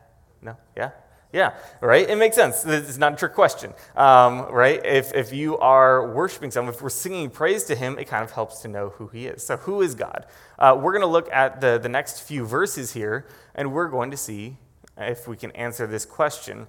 No? 0.42 0.56
Yeah? 0.76 0.90
Yeah, 1.32 1.54
right? 1.80 2.08
It 2.08 2.16
makes 2.16 2.34
sense. 2.34 2.64
It's 2.66 2.98
not 2.98 3.12
a 3.12 3.16
trick 3.16 3.34
question, 3.34 3.72
um, 3.94 4.46
right? 4.50 4.84
If, 4.84 5.14
if 5.14 5.32
you 5.32 5.58
are 5.58 6.12
worshiping 6.12 6.50
someone, 6.50 6.74
if 6.74 6.82
we're 6.82 6.88
singing 6.88 7.30
praise 7.30 7.62
to 7.64 7.76
him, 7.76 8.00
it 8.00 8.08
kind 8.08 8.24
of 8.24 8.32
helps 8.32 8.62
to 8.62 8.68
know 8.68 8.88
who 8.90 9.06
he 9.06 9.26
is. 9.26 9.46
So, 9.46 9.56
who 9.56 9.80
is 9.80 9.94
God? 9.94 10.26
Uh, 10.58 10.76
we're 10.80 10.90
going 10.90 11.02
to 11.02 11.06
look 11.06 11.30
at 11.32 11.60
the, 11.60 11.78
the 11.78 11.88
next 11.88 12.20
few 12.22 12.44
verses 12.44 12.94
here, 12.94 13.28
and 13.54 13.72
we're 13.72 13.88
going 13.88 14.10
to 14.10 14.16
see 14.16 14.56
if 14.96 15.28
we 15.28 15.36
can 15.36 15.52
answer 15.52 15.86
this 15.86 16.04
question. 16.04 16.66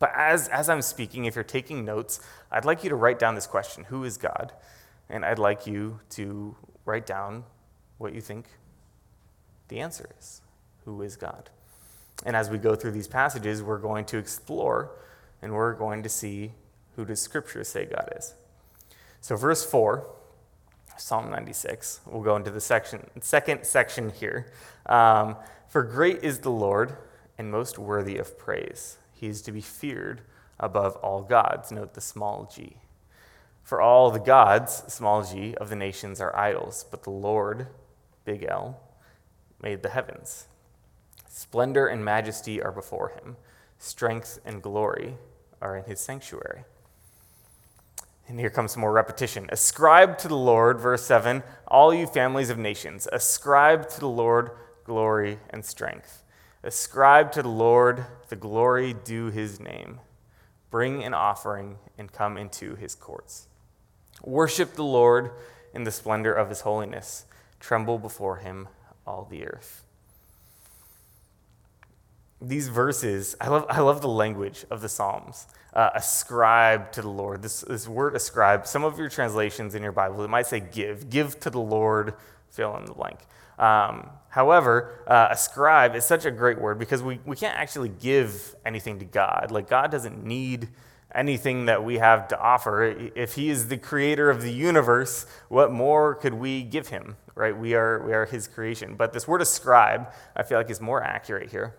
But 0.00 0.10
as, 0.16 0.48
as 0.48 0.68
I'm 0.68 0.82
speaking, 0.82 1.26
if 1.26 1.36
you're 1.36 1.44
taking 1.44 1.84
notes, 1.84 2.18
I'd 2.50 2.64
like 2.64 2.82
you 2.82 2.90
to 2.90 2.96
write 2.96 3.20
down 3.20 3.36
this 3.36 3.46
question 3.46 3.84
Who 3.84 4.02
is 4.02 4.16
God? 4.16 4.52
And 5.08 5.24
I'd 5.24 5.38
like 5.38 5.64
you 5.64 6.00
to 6.10 6.56
write 6.84 7.06
down 7.06 7.44
what 8.02 8.14
you 8.14 8.20
think 8.20 8.46
the 9.68 9.80
answer 9.80 10.10
is. 10.18 10.42
Who 10.84 11.00
is 11.02 11.16
God? 11.16 11.48
And 12.26 12.36
as 12.36 12.50
we 12.50 12.58
go 12.58 12.74
through 12.74 12.90
these 12.90 13.08
passages, 13.08 13.62
we're 13.62 13.78
going 13.78 14.04
to 14.06 14.18
explore 14.18 14.90
and 15.40 15.52
we're 15.52 15.74
going 15.74 16.02
to 16.02 16.08
see 16.08 16.52
who 16.96 17.04
does 17.04 17.20
Scripture 17.20 17.64
say 17.64 17.86
God 17.86 18.12
is. 18.16 18.34
So, 19.20 19.36
verse 19.36 19.64
4, 19.64 20.06
Psalm 20.98 21.30
96, 21.30 22.00
we'll 22.06 22.22
go 22.22 22.36
into 22.36 22.50
the 22.50 22.60
section, 22.60 23.08
second 23.20 23.64
section 23.64 24.10
here. 24.10 24.52
Um, 24.86 25.36
For 25.68 25.82
great 25.82 26.22
is 26.22 26.40
the 26.40 26.50
Lord 26.50 26.96
and 27.38 27.50
most 27.50 27.78
worthy 27.78 28.18
of 28.18 28.38
praise. 28.38 28.98
He 29.12 29.26
is 29.26 29.40
to 29.42 29.52
be 29.52 29.60
feared 29.60 30.22
above 30.60 30.96
all 30.96 31.22
gods. 31.22 31.72
Note 31.72 31.94
the 31.94 32.00
small 32.00 32.50
g. 32.54 32.76
For 33.62 33.80
all 33.80 34.10
the 34.10 34.18
gods, 34.18 34.82
small 34.88 35.24
g, 35.24 35.54
of 35.54 35.70
the 35.70 35.76
nations 35.76 36.20
are 36.20 36.36
idols, 36.36 36.84
but 36.90 37.04
the 37.04 37.10
Lord, 37.10 37.68
big 38.24 38.44
L, 38.48 38.80
made 39.60 39.82
the 39.82 39.90
heavens. 39.90 40.46
Splendor 41.28 41.86
and 41.86 42.04
majesty 42.04 42.62
are 42.62 42.72
before 42.72 43.10
him, 43.10 43.36
strength 43.78 44.38
and 44.44 44.62
glory 44.62 45.16
are 45.60 45.76
in 45.76 45.84
his 45.84 46.00
sanctuary. 46.00 46.64
And 48.28 48.38
here 48.38 48.50
comes 48.50 48.72
some 48.72 48.80
more 48.80 48.92
repetition. 48.92 49.48
Ascribe 49.50 50.18
to 50.18 50.28
the 50.28 50.36
Lord, 50.36 50.80
verse 50.80 51.04
7, 51.04 51.42
all 51.66 51.92
you 51.92 52.06
families 52.06 52.50
of 52.50 52.58
nations. 52.58 53.08
Ascribe 53.12 53.88
to 53.90 54.00
the 54.00 54.08
Lord 54.08 54.50
glory 54.84 55.38
and 55.50 55.64
strength. 55.64 56.22
Ascribe 56.62 57.32
to 57.32 57.42
the 57.42 57.48
Lord 57.48 58.06
the 58.28 58.36
glory 58.36 58.94
due 58.94 59.30
his 59.30 59.58
name. 59.58 60.00
Bring 60.70 61.02
an 61.02 61.12
offering 61.12 61.78
and 61.98 62.12
come 62.12 62.36
into 62.36 62.76
his 62.76 62.94
courts. 62.94 63.48
Worship 64.22 64.74
the 64.74 64.84
Lord 64.84 65.32
in 65.74 65.84
the 65.84 65.90
splendor 65.90 66.32
of 66.32 66.48
his 66.48 66.60
holiness. 66.60 67.24
Tremble 67.62 67.98
before 67.98 68.36
him, 68.36 68.68
all 69.06 69.26
the 69.30 69.46
earth 69.46 69.84
these 72.42 72.68
verses, 72.68 73.36
I 73.40 73.48
love, 73.48 73.66
I 73.68 73.80
love 73.80 74.00
the 74.00 74.08
language 74.08 74.64
of 74.70 74.80
the 74.80 74.88
Psalms. 74.88 75.46
Uh, 75.72 75.90
ascribe 75.94 76.92
to 76.92 77.02
the 77.02 77.08
Lord. 77.08 77.42
This, 77.42 77.62
this 77.62 77.88
word 77.88 78.14
ascribe, 78.14 78.66
some 78.66 78.84
of 78.84 78.98
your 78.98 79.08
translations 79.08 79.74
in 79.74 79.82
your 79.82 79.92
Bible, 79.92 80.22
it 80.22 80.28
might 80.28 80.46
say 80.46 80.60
give. 80.60 81.08
Give 81.08 81.38
to 81.40 81.50
the 81.50 81.60
Lord, 81.60 82.14
fill 82.50 82.76
in 82.76 82.84
the 82.84 82.92
blank. 82.92 83.20
Um, 83.58 84.10
however, 84.28 85.04
uh, 85.06 85.28
ascribe 85.30 85.94
is 85.94 86.04
such 86.04 86.24
a 86.24 86.30
great 86.30 86.60
word 86.60 86.78
because 86.78 87.02
we, 87.02 87.20
we 87.24 87.36
can't 87.36 87.56
actually 87.56 87.90
give 87.90 88.54
anything 88.66 88.98
to 88.98 89.04
God. 89.04 89.50
Like, 89.50 89.68
God 89.68 89.90
doesn't 89.90 90.24
need 90.24 90.68
anything 91.14 91.66
that 91.66 91.84
we 91.84 91.98
have 91.98 92.28
to 92.28 92.40
offer. 92.40 93.10
If 93.16 93.34
He 93.34 93.50
is 93.50 93.68
the 93.68 93.78
creator 93.78 94.30
of 94.30 94.42
the 94.42 94.52
universe, 94.52 95.26
what 95.48 95.72
more 95.72 96.14
could 96.14 96.34
we 96.34 96.62
give 96.64 96.88
Him, 96.88 97.16
right? 97.34 97.56
We 97.56 97.74
are, 97.74 98.04
we 98.06 98.12
are 98.14 98.26
His 98.26 98.48
creation. 98.48 98.96
But 98.96 99.12
this 99.12 99.28
word 99.28 99.42
ascribe, 99.42 100.12
I 100.36 100.42
feel 100.44 100.58
like, 100.58 100.70
is 100.70 100.80
more 100.80 101.02
accurate 101.02 101.50
here 101.50 101.74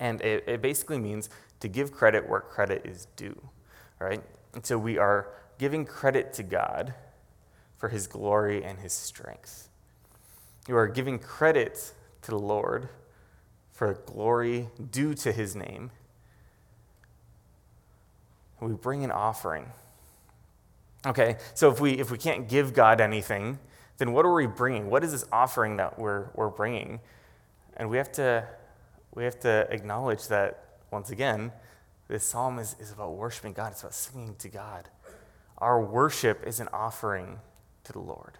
And 0.00 0.20
it, 0.22 0.44
it 0.48 0.62
basically 0.62 0.98
means 0.98 1.30
to 1.60 1.68
give 1.68 1.92
credit 1.92 2.28
where 2.28 2.40
credit 2.40 2.86
is 2.86 3.08
due, 3.16 3.40
right? 4.00 4.22
And 4.54 4.66
so 4.66 4.78
we 4.78 4.98
are 4.98 5.28
giving 5.58 5.86
credit 5.86 6.32
to 6.34 6.44
God 6.44 6.94
for 7.78 7.90
his 7.90 8.06
glory 8.08 8.64
and 8.64 8.80
his 8.80 8.92
strength. 8.92 9.68
You 10.68 10.76
are 10.76 10.88
giving 10.88 11.18
credit 11.18 11.94
to 12.22 12.32
the 12.32 12.38
Lord 12.38 12.90
for 13.72 13.94
glory 14.06 14.68
due 14.92 15.14
to 15.14 15.32
his 15.32 15.56
name. 15.56 15.90
We 18.60 18.72
bring 18.72 19.04
an 19.04 19.10
offering. 19.10 19.66
Okay, 21.06 21.36
so 21.54 21.70
if 21.70 21.80
we 21.80 21.92
if 21.92 22.10
we 22.10 22.18
can't 22.18 22.48
give 22.48 22.74
God 22.74 23.00
anything, 23.00 23.58
then 23.98 24.12
what 24.12 24.26
are 24.26 24.34
we 24.34 24.46
bringing? 24.46 24.90
What 24.90 25.04
is 25.04 25.12
this 25.12 25.24
offering 25.30 25.76
that 25.76 25.98
we're 25.98 26.30
we're 26.34 26.48
bringing? 26.48 27.00
And 27.76 27.88
we 27.88 27.96
have 27.96 28.10
to 28.12 28.46
we 29.14 29.24
have 29.24 29.38
to 29.40 29.66
acknowledge 29.70 30.28
that 30.28 30.64
once 30.90 31.10
again, 31.10 31.52
this 32.08 32.24
psalm 32.24 32.58
is, 32.58 32.74
is 32.80 32.92
about 32.92 33.12
worshiping 33.12 33.52
God. 33.52 33.72
It's 33.72 33.82
about 33.82 33.94
singing 33.94 34.34
to 34.38 34.48
God. 34.48 34.88
Our 35.58 35.80
worship 35.80 36.46
is 36.46 36.60
an 36.60 36.68
offering 36.72 37.38
to 37.84 37.92
the 37.92 37.98
Lord. 37.98 38.38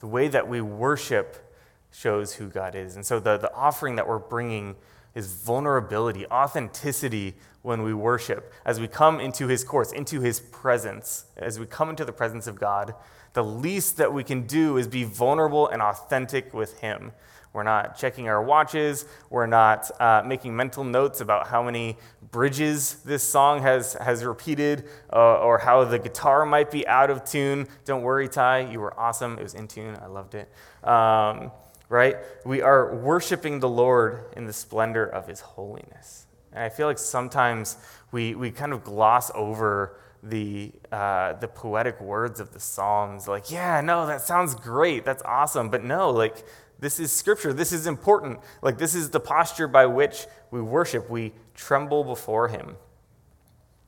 The 0.00 0.06
way 0.06 0.28
that 0.28 0.48
we 0.48 0.60
worship 0.60 1.52
shows 1.92 2.34
who 2.34 2.48
God 2.48 2.74
is. 2.74 2.96
And 2.96 3.04
so 3.04 3.20
the, 3.20 3.36
the 3.36 3.52
offering 3.54 3.96
that 3.96 4.08
we're 4.08 4.18
bringing 4.18 4.76
is 5.14 5.32
vulnerability, 5.32 6.26
authenticity 6.26 7.34
when 7.62 7.82
we 7.82 7.94
worship. 7.94 8.52
As 8.64 8.80
we 8.80 8.88
come 8.88 9.20
into 9.20 9.46
his 9.48 9.64
courts, 9.64 9.92
into 9.92 10.20
his 10.20 10.40
presence, 10.40 11.26
as 11.36 11.58
we 11.58 11.66
come 11.66 11.90
into 11.90 12.04
the 12.04 12.12
presence 12.12 12.46
of 12.46 12.58
God, 12.58 12.94
the 13.32 13.44
least 13.44 13.96
that 13.96 14.12
we 14.12 14.22
can 14.22 14.46
do 14.46 14.76
is 14.76 14.86
be 14.86 15.04
vulnerable 15.04 15.68
and 15.68 15.82
authentic 15.82 16.52
with 16.52 16.80
him. 16.80 17.12
We're 17.54 17.62
not 17.62 17.96
checking 17.96 18.28
our 18.28 18.42
watches. 18.42 19.06
We're 19.30 19.46
not 19.46 19.88
uh, 20.00 20.24
making 20.26 20.56
mental 20.56 20.82
notes 20.82 21.20
about 21.20 21.46
how 21.46 21.62
many 21.62 21.96
bridges 22.32 22.96
this 23.04 23.22
song 23.22 23.62
has, 23.62 23.94
has 23.94 24.24
repeated 24.24 24.88
uh, 25.12 25.38
or 25.38 25.58
how 25.58 25.84
the 25.84 26.00
guitar 26.00 26.44
might 26.44 26.72
be 26.72 26.86
out 26.88 27.10
of 27.10 27.24
tune. 27.24 27.68
Don't 27.84 28.02
worry, 28.02 28.28
Ty. 28.28 28.70
You 28.72 28.80
were 28.80 28.98
awesome. 28.98 29.38
It 29.38 29.42
was 29.44 29.54
in 29.54 29.68
tune. 29.68 29.96
I 30.02 30.06
loved 30.06 30.34
it. 30.34 30.50
Um, 30.86 31.52
right? 31.94 32.16
We 32.44 32.60
are 32.60 32.92
worshiping 32.92 33.60
the 33.60 33.68
Lord 33.68 34.24
in 34.36 34.46
the 34.46 34.52
splendor 34.52 35.06
of 35.06 35.28
his 35.28 35.38
holiness. 35.38 36.26
And 36.52 36.64
I 36.64 36.68
feel 36.68 36.88
like 36.88 36.98
sometimes 36.98 37.76
we, 38.10 38.34
we 38.34 38.50
kind 38.50 38.72
of 38.72 38.82
gloss 38.82 39.30
over 39.32 39.96
the, 40.20 40.72
uh, 40.90 41.34
the 41.34 41.46
poetic 41.46 42.00
words 42.00 42.40
of 42.40 42.52
the 42.52 42.58
Psalms. 42.58 43.28
Like, 43.28 43.48
yeah, 43.48 43.80
no, 43.80 44.06
that 44.06 44.22
sounds 44.22 44.56
great. 44.56 45.04
That's 45.04 45.22
awesome. 45.22 45.68
But 45.70 45.84
no, 45.84 46.10
like, 46.10 46.44
this 46.80 46.98
is 46.98 47.12
scripture. 47.12 47.52
This 47.52 47.72
is 47.72 47.86
important. 47.86 48.40
Like, 48.60 48.76
this 48.76 48.96
is 48.96 49.10
the 49.10 49.20
posture 49.20 49.68
by 49.68 49.86
which 49.86 50.26
we 50.50 50.60
worship. 50.60 51.08
We 51.08 51.32
tremble 51.54 52.02
before 52.02 52.48
him. 52.48 52.74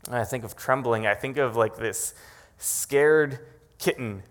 And 0.07 0.15
I 0.15 0.23
think 0.23 0.45
of 0.45 0.57
trembling, 0.57 1.09
I 1.09 1.15
think 1.15 1.39
of 1.39 1.57
like 1.57 1.77
this 1.77 2.15
scared 2.57 3.41
kitten 3.79 4.23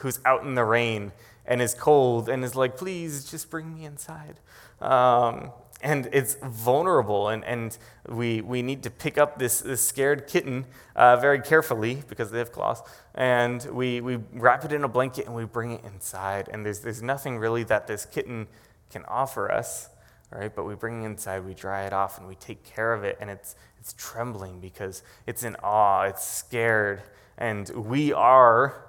who's 0.00 0.20
out 0.26 0.44
in 0.44 0.54
the 0.54 0.64
rain 0.64 1.12
and 1.46 1.60
is 1.60 1.74
cold 1.74 2.28
and 2.28 2.44
is 2.44 2.54
like, 2.54 2.76
please 2.76 3.24
just 3.30 3.50
bring 3.50 3.74
me 3.74 3.84
inside. 3.84 4.40
Um, 4.80 5.52
and 5.82 6.08
it's 6.12 6.36
vulnerable, 6.44 7.28
and, 7.28 7.44
and 7.44 7.76
we, 8.08 8.40
we 8.40 8.62
need 8.62 8.84
to 8.84 8.90
pick 8.90 9.18
up 9.18 9.38
this, 9.38 9.60
this 9.60 9.80
scared 9.80 10.28
kitten 10.28 10.64
uh, 10.94 11.16
very 11.16 11.40
carefully 11.40 12.04
because 12.08 12.30
they 12.30 12.38
have 12.38 12.52
claws, 12.52 12.82
and 13.16 13.64
we, 13.72 14.00
we 14.00 14.18
wrap 14.32 14.64
it 14.64 14.72
in 14.72 14.84
a 14.84 14.88
blanket 14.88 15.26
and 15.26 15.34
we 15.34 15.44
bring 15.44 15.72
it 15.72 15.84
inside. 15.84 16.48
And 16.52 16.64
there's, 16.64 16.80
there's 16.80 17.02
nothing 17.02 17.38
really 17.38 17.64
that 17.64 17.88
this 17.88 18.04
kitten 18.04 18.46
can 18.90 19.04
offer 19.06 19.50
us, 19.50 19.88
right? 20.30 20.54
But 20.54 20.64
we 20.64 20.76
bring 20.76 21.02
it 21.02 21.06
inside, 21.06 21.44
we 21.44 21.54
dry 21.54 21.84
it 21.84 21.92
off, 21.92 22.16
and 22.16 22.28
we 22.28 22.36
take 22.36 22.62
care 22.64 22.92
of 22.92 23.02
it, 23.02 23.18
and 23.20 23.28
it's, 23.28 23.56
it's 23.80 23.92
trembling 23.94 24.60
because 24.60 25.02
it's 25.26 25.42
in 25.42 25.56
awe, 25.64 26.02
it's 26.02 26.24
scared, 26.24 27.02
and 27.36 27.68
we 27.70 28.12
are 28.12 28.86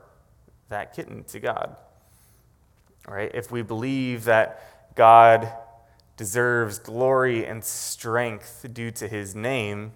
that 0.69 0.95
kitten 0.95 1.23
to 1.23 1.39
God. 1.39 1.75
Right? 3.07 3.31
If 3.33 3.51
we 3.51 3.61
believe 3.61 4.23
that 4.25 4.95
God 4.95 5.51
deserves 6.15 6.79
glory 6.79 7.45
and 7.45 7.63
strength 7.63 8.65
due 8.71 8.91
to 8.91 9.07
his 9.07 9.35
name, 9.35 9.93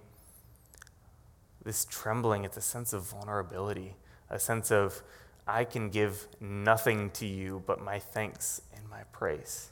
this 1.64 1.86
trembling, 1.86 2.46
it's 2.46 2.58
a 2.58 2.62
sense 2.62 2.94
of 2.94 3.04
vulnerability, 3.04 3.96
a 4.30 4.40
sense 4.40 4.72
of, 4.72 5.04
I 5.48 5.64
can 5.64 5.90
give 5.90 6.28
nothing 6.40 7.10
to 7.12 7.26
you 7.26 7.64
but 7.66 7.82
my 7.82 8.00
thanks 8.00 8.62
and 8.76 8.90
my 8.90 9.04
praise. 9.12 9.70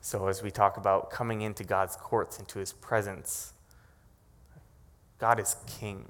So, 0.00 0.28
as 0.28 0.42
we 0.42 0.50
talk 0.50 0.76
about 0.76 1.10
coming 1.10 1.42
into 1.42 1.64
God's 1.64 1.96
courts, 1.96 2.38
into 2.38 2.58
his 2.58 2.72
presence, 2.72 3.52
God 5.18 5.40
is 5.40 5.56
king. 5.66 6.06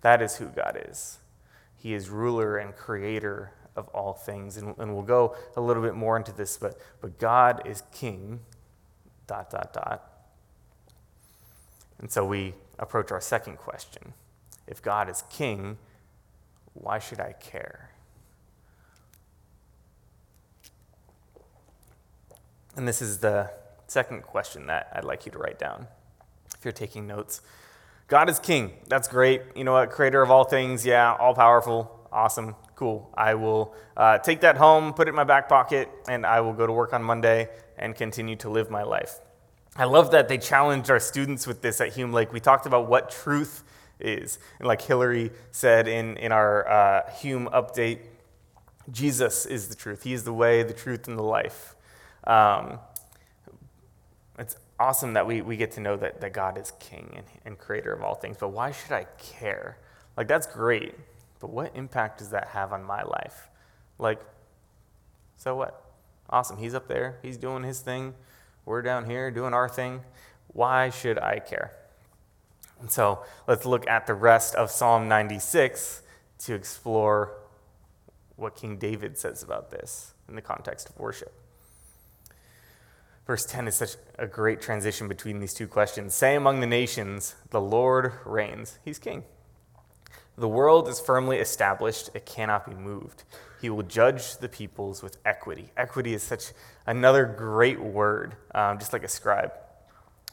That 0.00 0.22
is 0.22 0.36
who 0.36 0.46
God 0.46 0.80
is. 0.88 1.18
He 1.76 1.92
is 1.94 2.08
ruler 2.08 2.56
and 2.56 2.74
creator 2.74 3.52
of 3.76 3.88
all 3.88 4.14
things. 4.14 4.56
And, 4.56 4.74
and 4.78 4.94
we'll 4.94 5.04
go 5.04 5.36
a 5.56 5.60
little 5.60 5.82
bit 5.82 5.94
more 5.94 6.16
into 6.16 6.32
this, 6.32 6.56
but, 6.56 6.78
but 7.00 7.18
God 7.18 7.62
is 7.66 7.82
king, 7.92 8.40
dot, 9.26 9.50
dot, 9.50 9.72
dot. 9.72 10.10
And 11.98 12.10
so 12.10 12.24
we 12.24 12.54
approach 12.78 13.10
our 13.12 13.20
second 13.20 13.58
question. 13.58 14.12
If 14.66 14.82
God 14.82 15.08
is 15.08 15.22
king, 15.30 15.78
why 16.74 16.98
should 16.98 17.20
I 17.20 17.32
care? 17.32 17.90
And 22.76 22.86
this 22.86 23.00
is 23.00 23.18
the 23.18 23.50
second 23.86 24.22
question 24.22 24.66
that 24.66 24.90
I'd 24.92 25.04
like 25.04 25.24
you 25.24 25.32
to 25.32 25.38
write 25.38 25.58
down 25.58 25.86
if 26.58 26.64
you're 26.64 26.72
taking 26.72 27.06
notes. 27.06 27.40
God 28.08 28.28
is 28.28 28.38
king. 28.38 28.72
That's 28.88 29.08
great. 29.08 29.42
You 29.54 29.64
know 29.64 29.72
what? 29.72 29.90
Creator 29.90 30.20
of 30.20 30.30
all 30.30 30.44
things. 30.44 30.84
Yeah, 30.84 31.14
all 31.14 31.34
powerful. 31.34 32.08
Awesome 32.12 32.54
cool. 32.76 33.10
I 33.16 33.34
will 33.34 33.74
uh, 33.96 34.18
take 34.18 34.42
that 34.42 34.56
home, 34.56 34.92
put 34.92 35.08
it 35.08 35.10
in 35.10 35.16
my 35.16 35.24
back 35.24 35.48
pocket, 35.48 35.90
and 36.08 36.24
I 36.24 36.40
will 36.40 36.52
go 36.52 36.66
to 36.66 36.72
work 36.72 36.92
on 36.92 37.02
Monday 37.02 37.48
and 37.76 37.94
continue 37.94 38.36
to 38.36 38.50
live 38.50 38.70
my 38.70 38.82
life. 38.82 39.18
I 39.74 39.84
love 39.84 40.10
that 40.12 40.28
they 40.28 40.38
challenged 40.38 40.90
our 40.90 41.00
students 41.00 41.46
with 41.46 41.60
this 41.62 41.80
at 41.80 41.94
Hume 41.94 42.12
Lake. 42.12 42.32
We 42.32 42.40
talked 42.40 42.66
about 42.66 42.88
what 42.88 43.10
truth 43.10 43.64
is. 43.98 44.38
And 44.58 44.68
like 44.68 44.82
Hillary 44.82 45.32
said 45.50 45.88
in, 45.88 46.16
in 46.18 46.32
our 46.32 46.68
uh, 46.68 47.10
Hume 47.12 47.48
update, 47.48 48.00
Jesus 48.90 49.46
is 49.46 49.68
the 49.68 49.74
truth. 49.74 50.02
He 50.02 50.12
is 50.12 50.24
the 50.24 50.32
way, 50.32 50.62
the 50.62 50.72
truth, 50.72 51.08
and 51.08 51.18
the 51.18 51.22
life. 51.22 51.74
Um, 52.24 52.78
it's 54.38 54.56
awesome 54.78 55.14
that 55.14 55.26
we, 55.26 55.40
we 55.40 55.56
get 55.56 55.72
to 55.72 55.80
know 55.80 55.96
that, 55.96 56.20
that 56.20 56.32
God 56.32 56.58
is 56.58 56.72
king 56.78 57.12
and, 57.16 57.26
and 57.44 57.58
creator 57.58 57.92
of 57.92 58.02
all 58.02 58.14
things, 58.14 58.36
but 58.38 58.48
why 58.48 58.70
should 58.70 58.92
I 58.92 59.06
care? 59.18 59.78
Like, 60.16 60.28
that's 60.28 60.46
great. 60.46 60.94
But 61.40 61.50
what 61.50 61.74
impact 61.74 62.18
does 62.18 62.30
that 62.30 62.48
have 62.48 62.72
on 62.72 62.82
my 62.84 63.02
life? 63.02 63.48
Like, 63.98 64.20
so 65.36 65.56
what? 65.56 65.82
Awesome. 66.30 66.58
He's 66.58 66.74
up 66.74 66.88
there. 66.88 67.18
He's 67.22 67.36
doing 67.36 67.62
his 67.62 67.80
thing. 67.80 68.14
We're 68.64 68.82
down 68.82 69.08
here 69.08 69.30
doing 69.30 69.54
our 69.54 69.68
thing. 69.68 70.00
Why 70.48 70.90
should 70.90 71.18
I 71.18 71.38
care? 71.38 71.72
And 72.80 72.90
so 72.90 73.22
let's 73.46 73.64
look 73.64 73.88
at 73.88 74.06
the 74.06 74.14
rest 74.14 74.54
of 74.54 74.70
Psalm 74.70 75.08
96 75.08 76.02
to 76.40 76.54
explore 76.54 77.32
what 78.36 78.54
King 78.54 78.76
David 78.76 79.16
says 79.16 79.42
about 79.42 79.70
this 79.70 80.12
in 80.28 80.34
the 80.34 80.42
context 80.42 80.90
of 80.90 80.98
worship. 80.98 81.32
Verse 83.26 83.44
10 83.44 83.66
is 83.66 83.74
such 83.74 83.96
a 84.18 84.26
great 84.26 84.60
transition 84.60 85.08
between 85.08 85.40
these 85.40 85.54
two 85.54 85.66
questions. 85.66 86.14
Say 86.14 86.36
among 86.36 86.60
the 86.60 86.66
nations, 86.66 87.34
the 87.50 87.60
Lord 87.60 88.12
reigns. 88.24 88.78
He's 88.84 88.98
king. 88.98 89.24
The 90.38 90.48
world 90.48 90.88
is 90.88 91.00
firmly 91.00 91.38
established, 91.38 92.10
it 92.14 92.26
cannot 92.26 92.68
be 92.68 92.74
moved. 92.74 93.24
He 93.60 93.70
will 93.70 93.82
judge 93.82 94.36
the 94.36 94.48
peoples 94.48 95.02
with 95.02 95.16
equity. 95.24 95.70
Equity 95.76 96.12
is 96.12 96.22
such 96.22 96.52
another 96.86 97.24
great 97.24 97.80
word, 97.80 98.36
um, 98.54 98.78
just 98.78 98.92
like 98.92 99.02
a 99.02 99.08
scribe. 99.08 99.52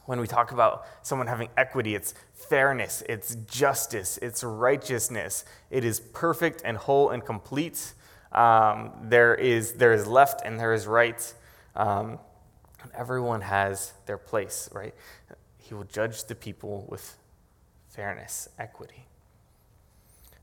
When 0.04 0.20
we 0.20 0.26
talk 0.26 0.52
about 0.52 0.86
someone 1.00 1.26
having 1.26 1.48
equity, 1.56 1.94
it's 1.94 2.12
fairness, 2.34 3.02
it's 3.08 3.36
justice, 3.46 4.18
it's 4.20 4.44
righteousness. 4.44 5.46
It 5.70 5.84
is 5.84 6.00
perfect 6.00 6.60
and 6.66 6.76
whole 6.76 7.08
and 7.08 7.24
complete. 7.24 7.94
Um, 8.30 8.92
there, 9.04 9.34
is, 9.34 9.72
there 9.72 9.94
is 9.94 10.06
left 10.06 10.42
and 10.44 10.60
there 10.60 10.74
is 10.74 10.86
right. 10.86 11.34
Um, 11.74 12.18
everyone 12.92 13.40
has 13.40 13.94
their 14.04 14.18
place, 14.18 14.68
right? 14.72 14.94
He 15.56 15.72
will 15.72 15.84
judge 15.84 16.24
the 16.24 16.34
people 16.34 16.84
with 16.90 17.16
fairness, 17.88 18.50
equity. 18.58 19.06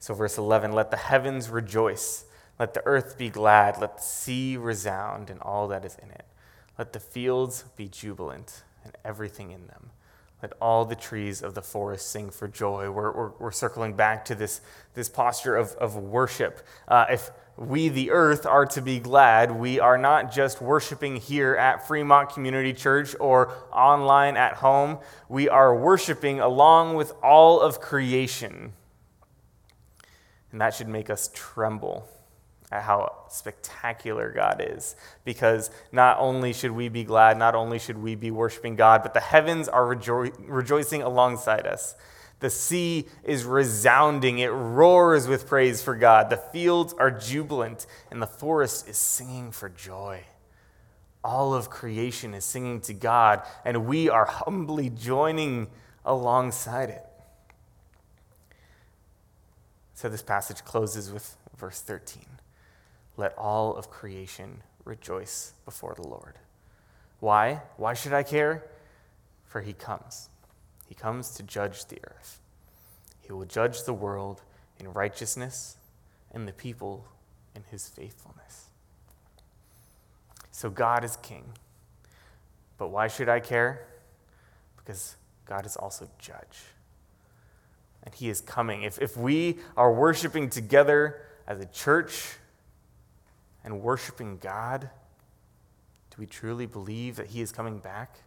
So, 0.02 0.16
verse 0.16 0.40
11 0.40 0.72
let 0.72 0.90
the 0.90 0.98
heavens 0.98 1.48
rejoice, 1.50 2.26
let 2.58 2.74
the 2.74 2.82
earth 2.88 3.20
be 3.20 3.30
glad, 3.30 3.80
let 3.80 3.98
the 3.98 4.04
sea 4.04 4.58
resound 4.58 5.30
and 5.30 5.40
all 5.42 5.68
that 5.68 5.86
is 5.86 5.96
in 6.02 6.10
it. 6.10 6.26
Let 6.80 6.92
the 6.92 7.00
fields 7.00 7.66
be 7.76 7.88
jubilant 7.88 8.64
and 8.84 8.98
everything 9.06 9.52
in 9.52 9.68
them. 9.68 9.92
Let 10.42 10.54
all 10.60 10.86
the 10.86 10.96
trees 10.96 11.44
of 11.44 11.54
the 11.54 11.62
forest 11.62 12.10
sing 12.10 12.32
for 12.32 12.48
joy. 12.48 12.90
We're, 12.90 13.12
we're, 13.12 13.30
we're 13.38 13.52
circling 13.52 13.94
back 13.94 14.26
to 14.26 14.34
this, 14.34 14.62
this 14.96 15.08
posture 15.08 15.56
of, 15.56 15.74
of 15.74 15.96
worship. 15.96 16.66
Uh, 16.88 17.06
if 17.12 17.30
we, 17.56 17.88
the 17.88 18.10
earth, 18.10 18.48
are 18.48 18.66
to 18.66 18.82
be 18.82 19.00
glad. 19.00 19.52
We 19.52 19.80
are 19.80 20.00
not 20.00 20.32
just 20.32 20.64
worshiping 20.64 21.18
here 21.18 21.56
at 21.56 21.88
Fremont 21.88 22.32
Community 22.32 22.74
Church 22.74 23.16
or 23.20 23.54
online 23.72 24.36
at 24.36 24.56
home. 24.56 24.98
We 25.30 25.48
are 25.48 25.76
worshiping 25.76 26.40
along 26.40 26.96
with 26.96 27.14
all 27.22 27.62
of 27.62 27.80
creation. 27.80 28.74
And 30.52 30.60
that 30.62 30.74
should 30.74 30.88
make 30.88 31.10
us 31.10 31.30
tremble 31.34 32.08
at 32.72 32.84
how 32.84 33.24
spectacular 33.30 34.32
God 34.32 34.64
is. 34.66 34.96
Because 35.26 35.70
not 35.92 36.18
only 36.20 36.54
should 36.54 36.72
we 36.72 36.90
be 36.90 37.04
glad, 37.04 37.38
not 37.38 37.56
only 37.56 37.80
should 37.80 37.98
we 37.98 38.16
be 38.16 38.32
worshiping 38.32 38.76
God, 38.76 39.04
but 39.04 39.14
the 39.14 39.20
heavens 39.20 39.68
are 39.68 39.96
rejo- 39.96 40.34
rejoicing 40.48 41.02
alongside 41.02 41.68
us. 41.68 41.96
The 42.40 42.50
sea 42.50 43.08
is 43.24 43.46
resounding, 43.46 44.40
it 44.40 44.48
roars 44.48 45.28
with 45.28 45.48
praise 45.48 45.84
for 45.84 45.96
God. 45.96 46.32
The 46.32 46.38
fields 46.38 46.94
are 46.98 47.12
jubilant, 47.12 47.86
and 48.10 48.20
the 48.20 48.28
forest 48.28 48.90
is 48.90 48.98
singing 48.98 49.52
for 49.52 49.70
joy. 49.70 50.24
All 51.24 51.54
of 51.54 51.70
creation 51.70 52.34
is 52.34 52.44
singing 52.44 52.82
to 52.82 52.96
God, 52.96 53.44
and 53.64 53.86
we 53.86 54.10
are 54.10 54.26
humbly 54.26 54.90
joining 54.90 55.68
alongside 56.04 56.90
it. 56.90 57.06
So 60.02 60.10
this 60.10 60.24
passage 60.24 60.66
closes 60.66 61.12
with 61.14 61.38
verse 61.56 61.80
13 61.80 62.26
Let 63.18 63.38
all 63.38 63.76
of 63.76 63.92
creation 63.92 64.64
rejoice 64.84 65.54
before 65.64 65.94
the 65.94 66.08
Lord. 66.08 66.40
Why? 67.20 67.62
Why 67.78 67.94
should 67.94 68.12
I 68.12 68.24
care? 68.24 68.64
For 69.46 69.62
he 69.62 69.74
comes. 69.74 70.30
He 70.88 70.96
comes 70.96 71.30
to 71.36 71.44
judge 71.44 71.86
the 71.86 72.00
earth. 72.04 72.40
He 73.22 73.32
will 73.32 73.46
judge 73.46 73.84
the 73.84 73.94
world 73.94 74.42
in 74.80 74.92
righteousness 74.92 75.78
and 76.32 76.48
the 76.48 76.54
people 76.54 77.06
in 77.56 77.62
his 77.70 77.88
faithfulness. 77.88 78.70
So 80.50 80.72
God 80.72 81.04
is 81.04 81.16
king. 81.18 81.44
But 82.80 82.88
why 82.88 83.08
should 83.08 83.30
I 83.30 83.40
care? 83.40 83.86
Because 84.78 85.16
God 85.46 85.68
is 85.68 85.76
also 85.76 86.10
judge. 86.18 86.64
And 88.04 88.14
he 88.14 88.30
is 88.30 88.42
coming. 88.42 88.84
If, 88.84 89.00
if 89.02 89.16
we 89.16 89.60
are 89.78 89.94
worshiping 89.94 90.50
together 90.50 91.22
as 91.48 91.60
a 91.60 91.66
church 91.66 92.36
and 93.64 93.82
worshiping 93.82 94.38
God, 94.38 94.90
do 96.10 96.16
we 96.18 96.26
truly 96.26 96.66
believe 96.66 97.16
that 97.18 97.28
he 97.28 97.42
is 97.42 97.52
coming 97.52 97.80
back? 97.80 98.18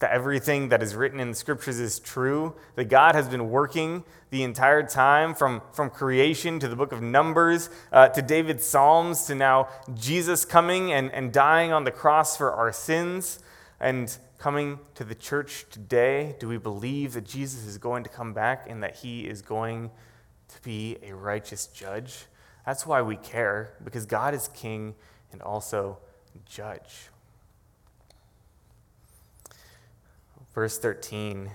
that 0.00 0.12
everything 0.12 0.70
that 0.70 0.82
is 0.82 0.94
written 0.94 1.20
in 1.20 1.28
the 1.28 1.36
scriptures 1.36 1.78
is 1.78 2.00
true, 2.00 2.54
that 2.74 2.88
God 2.88 3.14
has 3.14 3.28
been 3.28 3.50
working 3.50 4.02
the 4.30 4.42
entire 4.42 4.82
time 4.82 5.34
from, 5.34 5.60
from 5.72 5.90
creation 5.90 6.58
to 6.58 6.68
the 6.68 6.76
book 6.76 6.92
of 6.92 7.02
Numbers 7.02 7.68
uh, 7.92 8.08
to 8.08 8.22
David's 8.22 8.66
Psalms 8.66 9.24
to 9.24 9.34
now 9.34 9.68
Jesus 9.94 10.46
coming 10.46 10.90
and, 10.90 11.12
and 11.12 11.32
dying 11.32 11.70
on 11.72 11.84
the 11.84 11.90
cross 11.90 12.34
for 12.34 12.50
our 12.50 12.72
sins 12.72 13.40
and 13.78 14.16
coming 14.40 14.78
to 14.94 15.04
the 15.04 15.14
church 15.14 15.66
today. 15.70 16.34
Do 16.40 16.48
we 16.48 16.56
believe 16.56 17.12
that 17.12 17.26
Jesus 17.26 17.66
is 17.66 17.76
going 17.76 18.02
to 18.04 18.10
come 18.10 18.32
back 18.32 18.66
and 18.68 18.82
that 18.82 18.96
he 18.96 19.26
is 19.28 19.42
going 19.42 19.90
to 20.48 20.62
be 20.62 20.96
a 21.02 21.14
righteous 21.14 21.66
judge? 21.66 22.24
That's 22.64 22.86
why 22.86 23.02
we 23.02 23.16
care, 23.16 23.74
because 23.84 24.06
God 24.06 24.32
is 24.32 24.48
king 24.48 24.94
and 25.30 25.42
also 25.42 25.98
judge. 26.46 27.08
Verse 30.54 30.78
13 30.78 31.50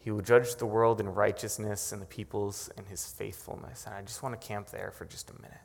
He 0.00 0.10
will 0.10 0.22
judge 0.22 0.56
the 0.56 0.66
world 0.66 1.00
in 1.00 1.08
righteousness 1.08 1.92
and 1.92 2.02
the 2.02 2.06
peoples 2.06 2.68
in 2.76 2.86
his 2.86 3.06
faithfulness. 3.06 3.86
And 3.86 3.94
I 3.94 4.02
just 4.02 4.24
want 4.24 4.38
to 4.38 4.44
camp 4.44 4.70
there 4.70 4.90
for 4.90 5.04
just 5.04 5.30
a 5.30 5.34
minute. 5.34 5.60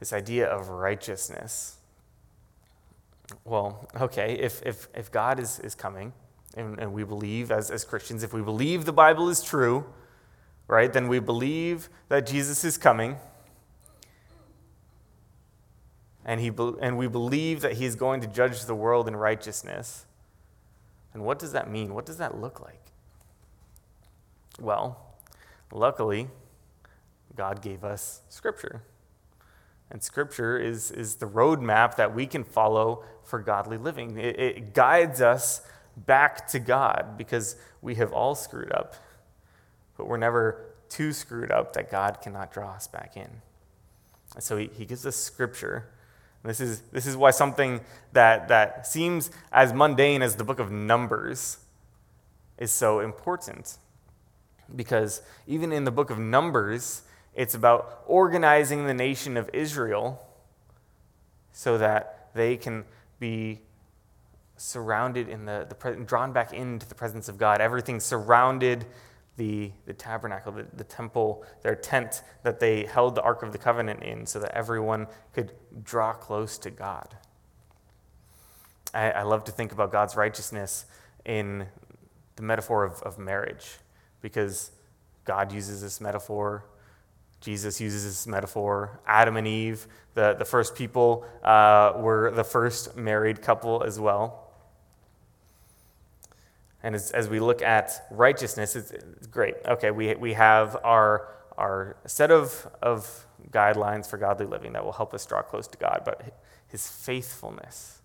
This 0.00 0.12
idea 0.12 0.48
of 0.48 0.70
righteousness. 0.70 1.76
Well, 3.44 3.88
okay, 4.00 4.34
if, 4.34 4.62
if, 4.64 4.88
if 4.94 5.10
God 5.10 5.38
is, 5.38 5.58
is 5.60 5.74
coming, 5.74 6.12
and, 6.56 6.78
and 6.78 6.92
we 6.92 7.04
believe 7.04 7.50
as, 7.50 7.70
as 7.70 7.84
Christians, 7.84 8.22
if 8.22 8.32
we 8.32 8.42
believe 8.42 8.84
the 8.84 8.92
Bible 8.92 9.28
is 9.28 9.42
true, 9.42 9.86
right, 10.68 10.92
then 10.92 11.08
we 11.08 11.18
believe 11.18 11.88
that 12.08 12.26
Jesus 12.26 12.64
is 12.64 12.76
coming 12.76 13.16
and, 16.24 16.40
he, 16.40 16.52
and 16.80 16.96
we 16.96 17.08
believe 17.08 17.60
that 17.62 17.74
he 17.74 17.84
is 17.84 17.96
going 17.96 18.20
to 18.20 18.26
judge 18.26 18.64
the 18.64 18.74
world 18.74 19.08
in 19.08 19.16
righteousness. 19.16 20.06
And 21.14 21.24
what 21.24 21.38
does 21.38 21.52
that 21.52 21.70
mean? 21.70 21.94
What 21.94 22.06
does 22.06 22.18
that 22.18 22.38
look 22.40 22.60
like? 22.60 22.80
Well, 24.60 25.00
luckily, 25.72 26.28
God 27.34 27.60
gave 27.60 27.84
us 27.84 28.20
Scripture. 28.28 28.82
And 29.92 30.02
Scripture 30.02 30.58
is, 30.58 30.90
is 30.90 31.16
the 31.16 31.26
roadmap 31.26 31.94
that 31.96 32.12
we 32.12 32.26
can 32.26 32.42
follow 32.42 33.04
for 33.22 33.38
godly 33.38 33.76
living. 33.76 34.18
It, 34.18 34.40
it 34.40 34.74
guides 34.74 35.20
us 35.20 35.62
back 35.96 36.48
to 36.48 36.58
God 36.58 37.14
because 37.16 37.54
we 37.80 37.94
have 37.96 38.12
all 38.12 38.34
screwed 38.34 38.72
up, 38.72 38.96
but 39.96 40.08
we're 40.08 40.16
never 40.16 40.64
too 40.88 41.12
screwed 41.12 41.52
up 41.52 41.74
that 41.74 41.90
God 41.90 42.20
cannot 42.20 42.52
draw 42.52 42.72
us 42.72 42.88
back 42.88 43.16
in. 43.16 43.28
And 44.34 44.42
so 44.42 44.56
he, 44.56 44.70
he 44.76 44.84
gives 44.84 45.06
us 45.06 45.14
Scripture 45.14 45.86
this 46.44 46.60
is, 46.60 46.80
this 46.92 47.06
is 47.06 47.16
why 47.16 47.30
something 47.30 47.80
that, 48.12 48.48
that 48.48 48.86
seems 48.86 49.30
as 49.52 49.72
mundane 49.72 50.22
as 50.22 50.36
the 50.36 50.44
book 50.44 50.58
of 50.58 50.72
Numbers 50.72 51.58
is 52.58 52.72
so 52.72 53.00
important. 53.00 53.78
Because 54.74 55.22
even 55.46 55.72
in 55.72 55.84
the 55.84 55.90
book 55.90 56.10
of 56.10 56.18
Numbers, 56.18 57.02
it's 57.34 57.54
about 57.54 58.02
organizing 58.06 58.86
the 58.86 58.94
nation 58.94 59.36
of 59.36 59.50
Israel 59.52 60.22
so 61.52 61.78
that 61.78 62.30
they 62.34 62.56
can 62.56 62.84
be 63.18 63.60
surrounded 64.56 65.28
in 65.28 65.44
the, 65.44 65.66
the 65.68 66.04
drawn 66.04 66.32
back 66.32 66.52
into 66.52 66.88
the 66.88 66.94
presence 66.94 67.28
of 67.28 67.38
God. 67.38 67.60
Everything 67.60 68.00
surrounded 68.00 68.86
the, 69.36 69.72
the 69.86 69.92
tabernacle, 69.92 70.52
the, 70.52 70.66
the 70.74 70.84
temple, 70.84 71.44
their 71.62 71.74
tent 71.74 72.22
that 72.42 72.60
they 72.60 72.84
held 72.84 73.14
the 73.14 73.22
Ark 73.22 73.42
of 73.42 73.52
the 73.52 73.58
Covenant 73.58 74.02
in 74.02 74.26
so 74.26 74.38
that 74.38 74.52
everyone 74.52 75.06
could 75.32 75.52
draw 75.82 76.12
close 76.12 76.58
to 76.58 76.70
God. 76.70 77.16
I, 78.92 79.10
I 79.10 79.22
love 79.22 79.44
to 79.44 79.52
think 79.52 79.72
about 79.72 79.90
God's 79.90 80.16
righteousness 80.16 80.84
in 81.24 81.66
the 82.36 82.42
metaphor 82.42 82.84
of, 82.84 83.02
of 83.02 83.18
marriage 83.18 83.78
because 84.20 84.70
God 85.24 85.52
uses 85.52 85.80
this 85.80 86.00
metaphor. 86.00 86.64
Jesus 87.42 87.80
uses 87.80 88.04
this 88.04 88.26
metaphor. 88.26 89.00
Adam 89.04 89.36
and 89.36 89.46
Eve, 89.46 89.88
the, 90.14 90.34
the 90.38 90.44
first 90.44 90.76
people, 90.76 91.26
uh, 91.42 91.92
were 91.96 92.30
the 92.30 92.44
first 92.44 92.96
married 92.96 93.42
couple 93.42 93.82
as 93.82 93.98
well. 93.98 94.48
And 96.84 96.94
as, 96.94 97.10
as 97.10 97.28
we 97.28 97.40
look 97.40 97.60
at 97.60 98.06
righteousness, 98.10 98.76
it's, 98.76 98.92
it's, 98.92 99.26
great. 99.26 99.54
Okay, 99.66 99.90
we, 99.90 100.14
we 100.14 100.32
have 100.34 100.76
our, 100.84 101.28
our 101.58 101.96
set 102.06 102.30
of, 102.30 102.66
of 102.80 103.26
guidelines 103.50 104.08
for 104.08 104.18
godly 104.18 104.46
living 104.46 104.72
that 104.72 104.84
will 104.84 104.92
help 104.92 105.12
us 105.12 105.26
draw 105.26 105.42
close 105.42 105.66
to 105.68 105.78
God, 105.78 106.02
but 106.04 106.40
his 106.68 106.88
faithfulness. 106.88 108.00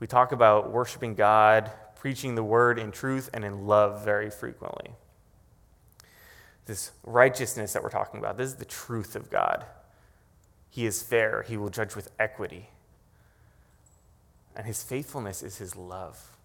We 0.00 0.06
talk 0.08 0.32
about 0.32 0.72
worshiping 0.72 1.14
God, 1.14 1.70
preaching 1.94 2.34
the 2.34 2.44
word 2.44 2.78
in 2.78 2.90
truth 2.90 3.30
and 3.32 3.44
in 3.44 3.66
love 3.66 4.04
very 4.04 4.30
frequently. 4.30 4.90
This 6.66 6.90
righteousness 7.04 7.72
that 7.72 7.82
we're 7.82 7.90
talking 7.90 8.18
about, 8.18 8.36
this 8.36 8.48
is 8.48 8.56
the 8.56 8.64
truth 8.64 9.16
of 9.16 9.30
God. 9.30 9.64
He 10.68 10.84
is 10.84 11.02
fair, 11.02 11.44
he 11.48 11.56
will 11.56 11.70
judge 11.70 11.96
with 11.96 12.10
equity. 12.18 12.68
And 14.54 14.66
his 14.66 14.82
faithfulness 14.82 15.42
is 15.42 15.58
his 15.58 15.76
love. 15.76 16.36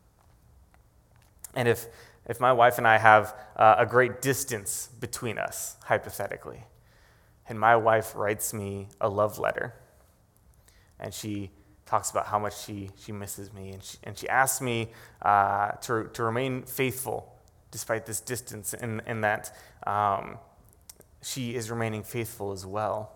And 1.56 1.68
if, 1.68 1.88
if 2.28 2.40
my 2.40 2.54
wife 2.54 2.78
and 2.78 2.88
I 2.88 2.98
have 2.98 3.36
uh, 3.56 3.76
a 3.80 3.86
great 3.86 4.22
distance 4.22 4.90
between 5.00 5.38
us, 5.38 5.76
hypothetically, 5.84 6.64
and 7.50 7.60
my 7.60 7.76
wife 7.76 8.16
writes 8.16 8.54
me 8.54 8.88
a 9.02 9.10
love 9.10 9.40
letter, 9.40 9.74
and 11.00 11.14
she 11.14 11.50
talks 11.86 12.12
about 12.12 12.28
how 12.28 12.40
much 12.40 12.58
she, 12.64 12.92
she 12.98 13.12
misses 13.12 13.52
me, 13.52 13.72
and 13.72 13.84
she, 13.84 13.98
and 14.04 14.18
she 14.18 14.30
asks 14.30 14.62
me 14.62 14.92
uh, 15.24 15.72
to, 15.82 16.10
to 16.14 16.24
remain 16.24 16.62
faithful 16.64 17.36
despite 17.72 18.06
this 18.06 18.20
distance, 18.20 18.74
and, 18.74 19.02
and 19.06 19.24
that 19.24 19.56
um, 19.88 20.38
she 21.22 21.56
is 21.56 21.72
remaining 21.72 22.04
faithful 22.04 22.52
as 22.52 22.66
well. 22.66 23.12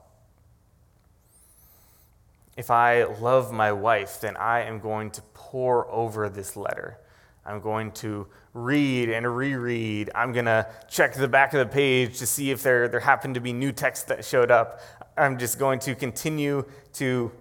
If 2.57 2.71
I 2.71 3.03
love 3.03 3.51
my 3.51 3.73
wife, 3.73 4.21
then 4.21 4.37
I 4.37 4.61
am 4.61 4.79
going 4.79 5.11
to 5.11 5.21
pore 5.33 5.91
over 5.91 6.29
this 6.29 6.55
letter 6.55 6.97
I'm 7.45 7.61
going 7.61 7.91
to 7.91 8.27
read 8.53 9.09
and 9.09 9.35
reread. 9.35 10.09
I'm 10.15 10.31
going 10.31 10.45
to 10.45 10.67
check 10.89 11.13
the 11.13 11.27
back 11.27 11.53
of 11.53 11.59
the 11.59 11.71
page 11.71 12.17
to 12.19 12.25
see 12.25 12.49
if 12.49 12.63
there, 12.63 12.87
there 12.87 12.99
happened 12.99 13.35
to 13.35 13.41
be 13.41 13.53
new 13.53 13.71
text 13.71 14.07
that 14.07 14.25
showed 14.25 14.49
up. 14.49 14.81
I'm 15.15 15.37
just 15.37 15.59
going 15.59 15.79
to 15.79 15.93
continue 15.93 16.65
to 16.93 17.31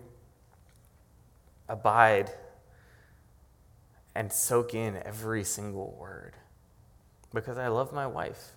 abide 1.68 2.30
and 4.14 4.30
soak 4.30 4.74
in 4.74 4.98
every 5.04 5.42
single 5.42 5.96
word 5.98 6.34
because 7.34 7.58
I 7.58 7.68
love 7.68 7.92
my 7.92 8.06
wife. 8.06 8.52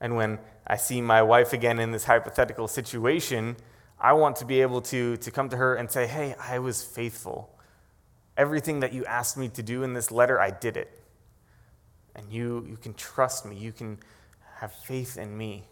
And 0.00 0.16
when 0.16 0.38
I 0.66 0.76
see 0.76 1.00
my 1.00 1.22
wife 1.22 1.52
again 1.52 1.78
in 1.78 1.92
this 1.92 2.04
hypothetical 2.04 2.68
situation, 2.68 3.56
I 3.98 4.12
want 4.12 4.36
to 4.36 4.44
be 4.44 4.60
able 4.60 4.82
to, 4.82 5.16
to 5.16 5.30
come 5.30 5.48
to 5.48 5.56
her 5.56 5.76
and 5.76 5.90
say, 5.90 6.06
Hey, 6.06 6.34
I 6.38 6.58
was 6.58 6.82
faithful. 6.82 7.56
Everything 8.36 8.80
that 8.80 8.92
you 8.92 9.04
asked 9.04 9.38
me 9.38 9.48
to 9.50 9.62
do 9.62 9.82
in 9.84 9.94
this 9.94 10.10
letter, 10.10 10.40
I 10.40 10.50
did 10.50 10.76
it. 10.76 11.00
And 12.16 12.30
you, 12.32 12.66
you 12.68 12.76
can 12.76 12.94
trust 12.94 13.46
me. 13.46 13.56
You 13.56 13.72
can 13.72 13.98
have 14.56 14.72
faith 14.72 15.16
in 15.16 15.36
me 15.36 15.64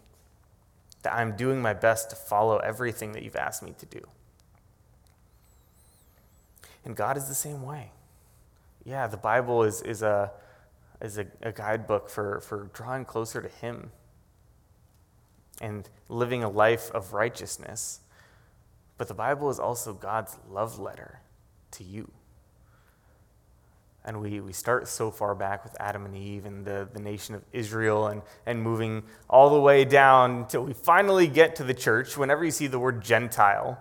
that 1.03 1.13
I'm 1.13 1.35
doing 1.35 1.61
my 1.61 1.73
best 1.73 2.09
to 2.09 2.15
follow 2.15 2.57
everything 2.57 3.11
that 3.11 3.23
you've 3.23 3.35
asked 3.35 3.61
me 3.61 3.73
to 3.79 3.85
do. 3.85 4.01
And 6.85 6.95
God 6.95 7.17
is 7.17 7.27
the 7.27 7.35
same 7.35 7.63
way. 7.63 7.91
Yeah, 8.85 9.07
the 9.07 9.17
Bible 9.17 9.63
is, 9.63 9.81
is, 9.81 10.01
a, 10.01 10.31
is 11.03 11.17
a, 11.17 11.27
a 11.41 11.51
guidebook 11.51 12.09
for, 12.09 12.39
for 12.39 12.69
drawing 12.73 13.05
closer 13.05 13.41
to 13.41 13.49
Him 13.49 13.91
and 15.61 15.87
living 16.09 16.43
a 16.43 16.49
life 16.49 16.89
of 16.91 17.13
righteousness. 17.13 17.99
But 18.97 19.09
the 19.09 19.13
Bible 19.13 19.49
is 19.49 19.59
also 19.59 19.93
God's 19.93 20.37
love 20.49 20.79
letter 20.79 21.19
to 21.71 21.83
you. 21.83 22.09
And 24.05 24.21
we, 24.21 24.39
we 24.39 24.53
start 24.53 24.87
so 24.87 25.11
far 25.11 25.35
back 25.35 25.63
with 25.63 25.75
Adam 25.79 26.05
and 26.05 26.15
Eve 26.15 26.45
and 26.45 26.65
the, 26.65 26.87
the 26.91 26.99
nation 26.99 27.35
of 27.35 27.43
Israel 27.51 28.07
and, 28.07 28.21
and 28.45 28.61
moving 28.61 29.03
all 29.29 29.49
the 29.49 29.59
way 29.59 29.85
down 29.85 30.39
until 30.39 30.63
we 30.63 30.73
finally 30.73 31.27
get 31.27 31.55
to 31.57 31.63
the 31.63 31.73
church. 31.73 32.17
Whenever 32.17 32.43
you 32.43 32.51
see 32.51 32.67
the 32.67 32.79
word 32.79 33.01
Gentile 33.01 33.77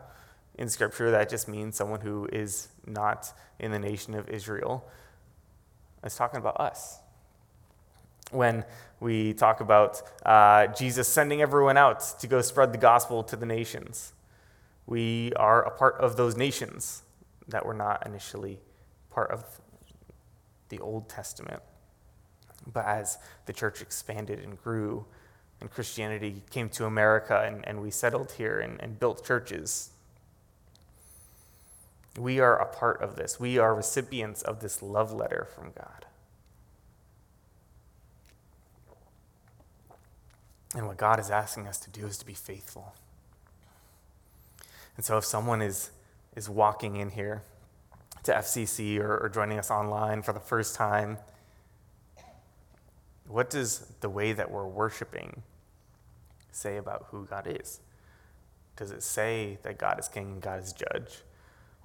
in 0.57 0.69
Scripture, 0.69 1.11
that 1.13 1.29
just 1.29 1.49
means 1.49 1.77
someone 1.77 2.01
who 2.01 2.29
is 2.33 2.69
not 2.87 3.33
in 3.59 3.73
the 3.73 3.79
nation 3.79 4.15
of 4.15 4.29
Israel. 4.29 4.89
It's 6.05 6.17
talking 6.17 6.39
about 6.39 6.61
us. 6.61 6.99
When 8.33 8.65
we 8.99 9.35
talk 9.35 9.61
about 9.61 10.03
uh, 10.25 10.67
Jesus 10.69 11.07
sending 11.09 11.43
everyone 11.43 11.77
out 11.77 12.01
to 12.21 12.27
go 12.27 12.41
spread 12.43 12.73
the 12.73 12.79
gospel 12.79 13.23
to 13.25 13.37
the 13.37 13.47
nations, 13.47 14.13
we 14.87 15.33
are 15.37 15.63
a 15.63 15.71
part 15.71 15.97
of 15.97 16.17
those 16.17 16.37
nations 16.37 17.03
that 17.49 17.65
were 17.65 17.75
not 17.75 18.07
initially 18.07 18.59
part 19.11 19.31
of 19.31 19.45
the 20.69 20.79
Old 20.79 21.09
Testament. 21.09 21.63
But 22.73 22.87
as 22.87 23.19
the 23.47 23.53
church 23.53 23.81
expanded 23.81 24.39
and 24.41 24.61
grew, 24.63 25.05
and 25.61 25.71
Christianity 25.71 26.43
came 26.51 26.69
to 26.71 26.87
America, 26.87 27.43
and, 27.47 27.67
and 27.69 27.81
we 27.81 27.91
settled 27.91 28.33
here 28.33 28.59
and, 28.59 28.81
and 28.81 28.99
built 28.99 29.25
churches, 29.25 29.91
we 32.19 32.41
are 32.41 32.57
a 32.57 32.67
part 32.67 33.01
of 33.01 33.17
this. 33.17 33.39
We 33.41 33.59
are 33.59 33.75
recipients 33.75 34.43
of 34.43 34.61
this 34.61 34.83
love 34.83 35.13
letter 35.13 35.49
from 35.55 35.73
God. 35.77 36.07
And 40.75 40.87
what 40.87 40.97
God 40.97 41.21
is 41.21 41.31
asking 41.31 41.67
us 41.67 41.79
to 41.79 41.91
do 41.91 42.07
is 42.07 42.17
to 42.19 42.27
be 42.27 42.35
faithful. 42.35 42.95
And 44.97 45.05
so 45.05 45.19
if 45.19 45.25
someone 45.25 45.63
is, 45.63 45.91
is 46.35 46.49
walking 46.49 46.97
in 46.97 47.11
here 47.11 47.43
to 48.25 48.33
FCC 48.33 48.99
or, 48.99 49.19
or 49.19 49.29
joining 49.29 49.59
us 49.59 49.71
online 49.71 50.23
for 50.23 50.33
the 50.33 50.41
first 50.41 50.75
time, 50.75 51.19
what 53.27 53.51
does 53.51 53.87
the 54.01 54.09
way 54.09 54.33
that 54.33 54.51
we're 54.51 54.67
worshiping 54.67 55.43
say 56.51 56.77
about 56.77 57.07
who 57.11 57.27
God 57.27 57.47
is? 57.49 57.81
Does 58.77 58.91
it 58.91 59.03
say 59.03 59.59
that 59.63 59.79
God 59.79 59.99
is 59.99 60.09
king 60.09 60.33
and 60.33 60.41
God 60.41 60.63
is 60.63 60.73
judge? 60.73 61.23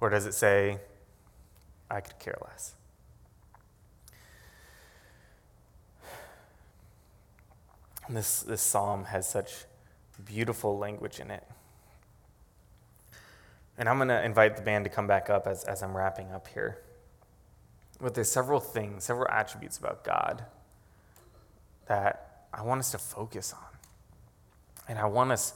Or 0.00 0.10
does 0.10 0.26
it 0.26 0.34
say, 0.34 0.78
I 1.90 2.00
could 2.00 2.18
care 2.18 2.36
less? 2.44 2.74
This, 8.10 8.40
this 8.42 8.62
psalm 8.62 9.04
has 9.04 9.28
such 9.28 9.64
beautiful 10.24 10.78
language 10.78 11.20
in 11.20 11.30
it. 11.30 11.44
And 13.76 13.88
I'm 13.88 13.96
going 13.96 14.08
to 14.08 14.24
invite 14.24 14.56
the 14.56 14.62
band 14.62 14.84
to 14.84 14.90
come 14.90 15.06
back 15.06 15.30
up 15.30 15.46
as, 15.46 15.62
as 15.64 15.82
I'm 15.82 15.96
wrapping 15.96 16.32
up 16.32 16.48
here. 16.48 16.78
But 18.00 18.14
there's 18.14 18.30
several 18.30 18.60
things, 18.60 19.04
several 19.04 19.28
attributes 19.30 19.78
about 19.78 20.04
God 20.04 20.44
that 21.86 22.46
I 22.52 22.62
want 22.62 22.80
us 22.80 22.90
to 22.92 22.98
focus 22.98 23.52
on. 23.52 23.78
And 24.88 24.98
I 24.98 25.06
want 25.06 25.30
us, 25.30 25.54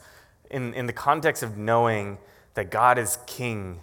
in, 0.51 0.75
in 0.75 0.87
the 0.87 0.93
context 0.93 1.43
of 1.43 1.57
knowing 1.57 2.19
that 2.55 2.71
God 2.71 2.99
is 2.99 3.19
king 3.27 3.81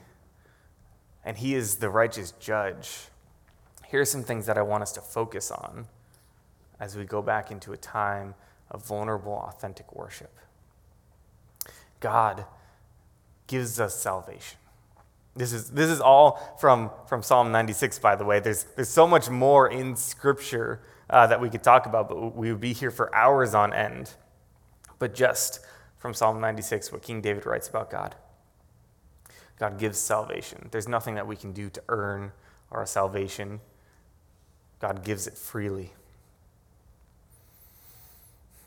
and 1.25 1.37
he 1.37 1.55
is 1.55 1.77
the 1.77 1.89
righteous 1.89 2.31
judge, 2.39 3.07
here 3.87 4.01
are 4.01 4.05
some 4.05 4.23
things 4.23 4.45
that 4.45 4.57
I 4.57 4.61
want 4.61 4.83
us 4.83 4.91
to 4.93 5.01
focus 5.01 5.51
on 5.51 5.87
as 6.79 6.95
we 6.95 7.03
go 7.03 7.21
back 7.21 7.51
into 7.51 7.73
a 7.73 7.77
time 7.77 8.35
of 8.71 8.85
vulnerable, 8.85 9.33
authentic 9.33 9.93
worship. 9.95 10.37
God 11.99 12.45
gives 13.47 13.79
us 13.79 13.95
salvation. 13.95 14.57
This 15.35 15.53
is, 15.53 15.71
this 15.71 15.89
is 15.89 16.01
all 16.01 16.57
from, 16.59 16.91
from 17.07 17.23
Psalm 17.23 17.51
96, 17.51 17.99
by 17.99 18.15
the 18.15 18.25
way. 18.25 18.39
There's, 18.39 18.63
there's 18.75 18.89
so 18.89 19.07
much 19.07 19.29
more 19.29 19.69
in 19.69 19.95
Scripture 19.95 20.81
uh, 21.09 21.27
that 21.27 21.39
we 21.39 21.49
could 21.49 21.63
talk 21.63 21.85
about, 21.85 22.09
but 22.09 22.35
we 22.35 22.51
would 22.51 22.61
be 22.61 22.73
here 22.73 22.91
for 22.91 23.13
hours 23.15 23.53
on 23.53 23.73
end. 23.73 24.13
But 24.97 25.15
just 25.15 25.61
from 25.97 26.13
Psalm 26.13 26.39
96, 26.41 26.91
what 26.91 27.01
King 27.01 27.21
David 27.21 27.45
writes 27.45 27.67
about 27.67 27.89
God 27.89 28.15
God 29.59 29.77
gives 29.77 29.99
salvation. 29.99 30.69
There's 30.71 30.87
nothing 30.87 31.15
that 31.15 31.27
we 31.27 31.35
can 31.35 31.51
do 31.51 31.69
to 31.69 31.83
earn 31.89 32.31
our 32.71 32.85
salvation, 32.85 33.59
God 34.79 35.03
gives 35.03 35.27
it 35.27 35.37
freely. 35.37 35.91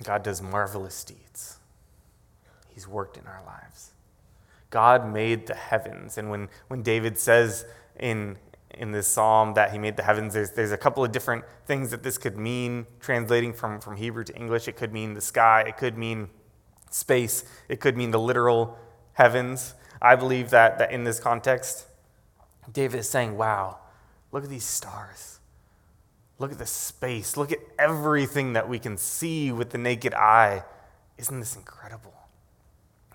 God 0.02 0.22
does 0.22 0.42
marvelous 0.42 1.04
deeds. 1.04 1.58
He's 2.68 2.88
worked 2.88 3.16
in 3.16 3.26
our 3.26 3.42
lives. 3.46 3.92
God 4.70 5.06
made 5.12 5.46
the 5.46 5.54
heavens. 5.54 6.16
And 6.16 6.30
when, 6.30 6.48
when 6.68 6.82
David 6.82 7.18
says 7.18 7.66
in, 7.98 8.38
in 8.70 8.92
this 8.92 9.06
psalm 9.06 9.54
that 9.54 9.72
he 9.72 9.78
made 9.78 9.96
the 9.96 10.02
heavens, 10.02 10.34
there's, 10.34 10.52
there's 10.52 10.72
a 10.72 10.78
couple 10.78 11.04
of 11.04 11.12
different 11.12 11.44
things 11.66 11.90
that 11.90 12.02
this 12.02 12.16
could 12.16 12.38
mean, 12.38 12.86
translating 12.98 13.52
from, 13.52 13.80
from 13.80 13.96
Hebrew 13.96 14.24
to 14.24 14.34
English. 14.34 14.66
It 14.68 14.76
could 14.76 14.92
mean 14.92 15.14
the 15.14 15.20
sky, 15.20 15.64
it 15.66 15.76
could 15.76 15.98
mean 15.98 16.30
space, 16.90 17.44
it 17.68 17.80
could 17.80 17.96
mean 17.96 18.10
the 18.10 18.18
literal 18.18 18.78
heavens. 19.12 19.74
I 20.00 20.16
believe 20.16 20.50
that, 20.50 20.78
that 20.78 20.90
in 20.90 21.04
this 21.04 21.20
context, 21.20 21.86
David 22.72 23.00
is 23.00 23.08
saying, 23.08 23.36
wow, 23.36 23.78
look 24.32 24.44
at 24.44 24.50
these 24.50 24.64
stars. 24.64 25.38
Look 26.42 26.50
at 26.50 26.58
the 26.58 26.66
space. 26.66 27.36
Look 27.36 27.52
at 27.52 27.60
everything 27.78 28.54
that 28.54 28.68
we 28.68 28.80
can 28.80 28.96
see 28.96 29.52
with 29.52 29.70
the 29.70 29.78
naked 29.78 30.12
eye. 30.12 30.64
Isn't 31.16 31.38
this 31.38 31.54
incredible? 31.54 32.14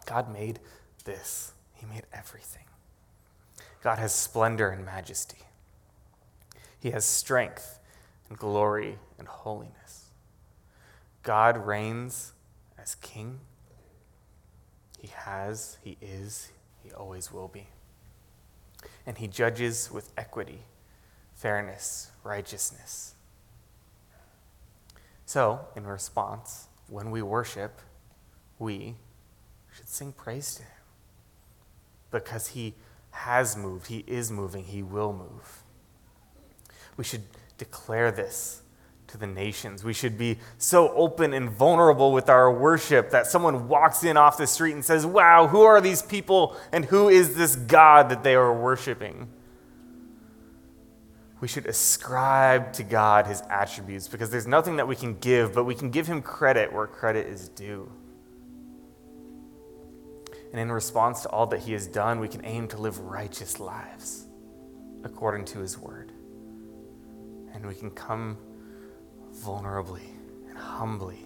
God 0.06 0.32
made 0.32 0.62
this, 1.04 1.52
He 1.74 1.86
made 1.86 2.04
everything. 2.14 2.64
God 3.84 4.00
has 4.00 4.16
splendor 4.16 4.70
and 4.70 4.86
majesty, 4.86 5.40
He 6.80 6.92
has 6.92 7.04
strength 7.04 7.80
and 8.30 8.38
glory 8.38 8.98
and 9.20 9.28
holiness. 9.28 10.06
God 11.22 11.58
reigns 11.58 12.32
as 12.82 12.96
King. 12.96 13.42
He 14.98 15.10
has, 15.10 15.80
He 15.84 15.98
is, 16.02 16.50
He 16.82 16.94
always 16.94 17.34
will 17.34 17.50
be. 17.50 17.68
And 19.06 19.18
He 19.18 19.28
judges 19.28 19.92
with 19.92 20.14
equity, 20.18 20.62
fairness, 21.36 22.12
righteousness. 22.24 23.16
So, 25.28 25.60
in 25.76 25.86
response, 25.86 26.68
when 26.88 27.12
we 27.12 27.22
worship, 27.22 27.82
we 28.60 28.96
should 29.76 29.90
sing 29.90 30.14
praise 30.14 30.56
to 30.56 30.64
Him 30.64 30.72
because 32.12 32.48
He 32.48 32.76
has 33.12 33.58
moved, 33.58 33.88
He 33.88 34.06
is 34.08 34.32
moving, 34.32 34.64
He 34.64 34.82
will 34.82 35.12
move. 35.12 35.64
We 36.96 37.04
should 37.04 37.24
declare 37.58 38.10
this 38.10 38.62
to 39.08 39.18
the 39.18 39.28
nations. 39.28 39.84
We 39.84 39.92
should 39.92 40.18
be 40.18 40.38
so 40.58 40.94
open 40.94 41.34
and 41.34 41.50
vulnerable 41.50 42.14
with 42.14 42.30
our 42.30 42.50
worship 42.50 43.10
that 43.10 43.28
someone 43.28 43.68
walks 43.68 44.06
in 44.06 44.16
off 44.16 44.38
the 44.38 44.48
street 44.48 44.76
and 44.76 44.86
says, 44.86 45.06
Wow, 45.06 45.48
who 45.48 45.62
are 45.64 45.82
these 45.82 46.02
people 46.02 46.56
and 46.72 46.86
who 46.86 47.10
is 47.10 47.36
this 47.36 47.58
God 47.58 48.08
that 48.08 48.24
they 48.24 48.36
are 48.36 48.54
worshiping? 48.54 49.28
We 51.40 51.48
should 51.48 51.68
ascribe 51.68 52.74
to 52.74 52.84
God 52.84 53.28
his 53.28 53.42
attributes 53.50 54.08
because 54.08 54.32
there's 54.32 54.48
nothing 54.48 54.78
that 54.78 54.88
we 54.88 54.96
can 54.96 55.18
give, 55.20 55.54
but 55.54 55.66
we 55.66 55.76
can 55.76 55.92
give 55.92 56.08
him 56.08 56.22
credit 56.22 56.74
where 56.74 56.88
credit 56.88 57.28
is 57.28 57.50
due. 57.50 57.92
And 60.52 60.60
in 60.60 60.72
response 60.72 61.22
to 61.22 61.30
all 61.30 61.46
that 61.48 61.60
he 61.60 61.74
has 61.74 61.86
done, 61.86 62.20
we 62.20 62.28
can 62.28 62.44
aim 62.44 62.68
to 62.70 62.78
live 62.78 62.98
righteous 63.00 63.60
lives 63.60 64.26
according 65.04 65.46
to 65.46 65.60
his 65.60 65.78
word. 65.78 66.12
And 67.54 67.66
we 67.66 67.76
can 67.76 67.92
come 67.92 68.38
vulnerably 69.36 70.10
and 70.50 70.58
humbly 70.58 71.24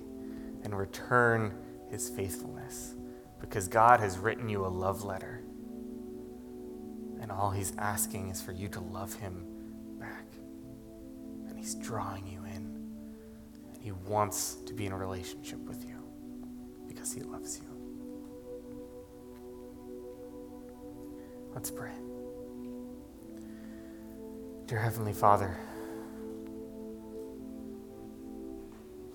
and 0.63 0.77
return 0.77 1.53
his 1.89 2.09
faithfulness 2.09 2.95
because 3.39 3.67
God 3.67 3.99
has 4.01 4.17
written 4.17 4.49
you 4.49 4.65
a 4.65 4.67
love 4.67 5.03
letter. 5.03 5.41
And 7.21 7.31
all 7.31 7.51
he's 7.51 7.73
asking 7.77 8.29
is 8.29 8.41
for 8.41 8.51
you 8.51 8.67
to 8.69 8.81
love 8.81 9.13
him 9.13 9.45
he's 11.61 11.75
drawing 11.75 12.25
you 12.25 12.39
in. 12.45 12.89
And 13.73 13.81
he 13.81 13.91
wants 13.91 14.55
to 14.65 14.73
be 14.73 14.87
in 14.87 14.91
a 14.91 14.97
relationship 14.97 15.59
with 15.59 15.85
you. 15.85 15.95
because 16.87 17.13
he 17.13 17.21
loves 17.21 17.57
you. 17.59 17.65
Let's 21.53 21.71
pray. 21.71 21.93
Dear 24.65 24.79
Heavenly 24.79 25.13
Father, 25.13 25.57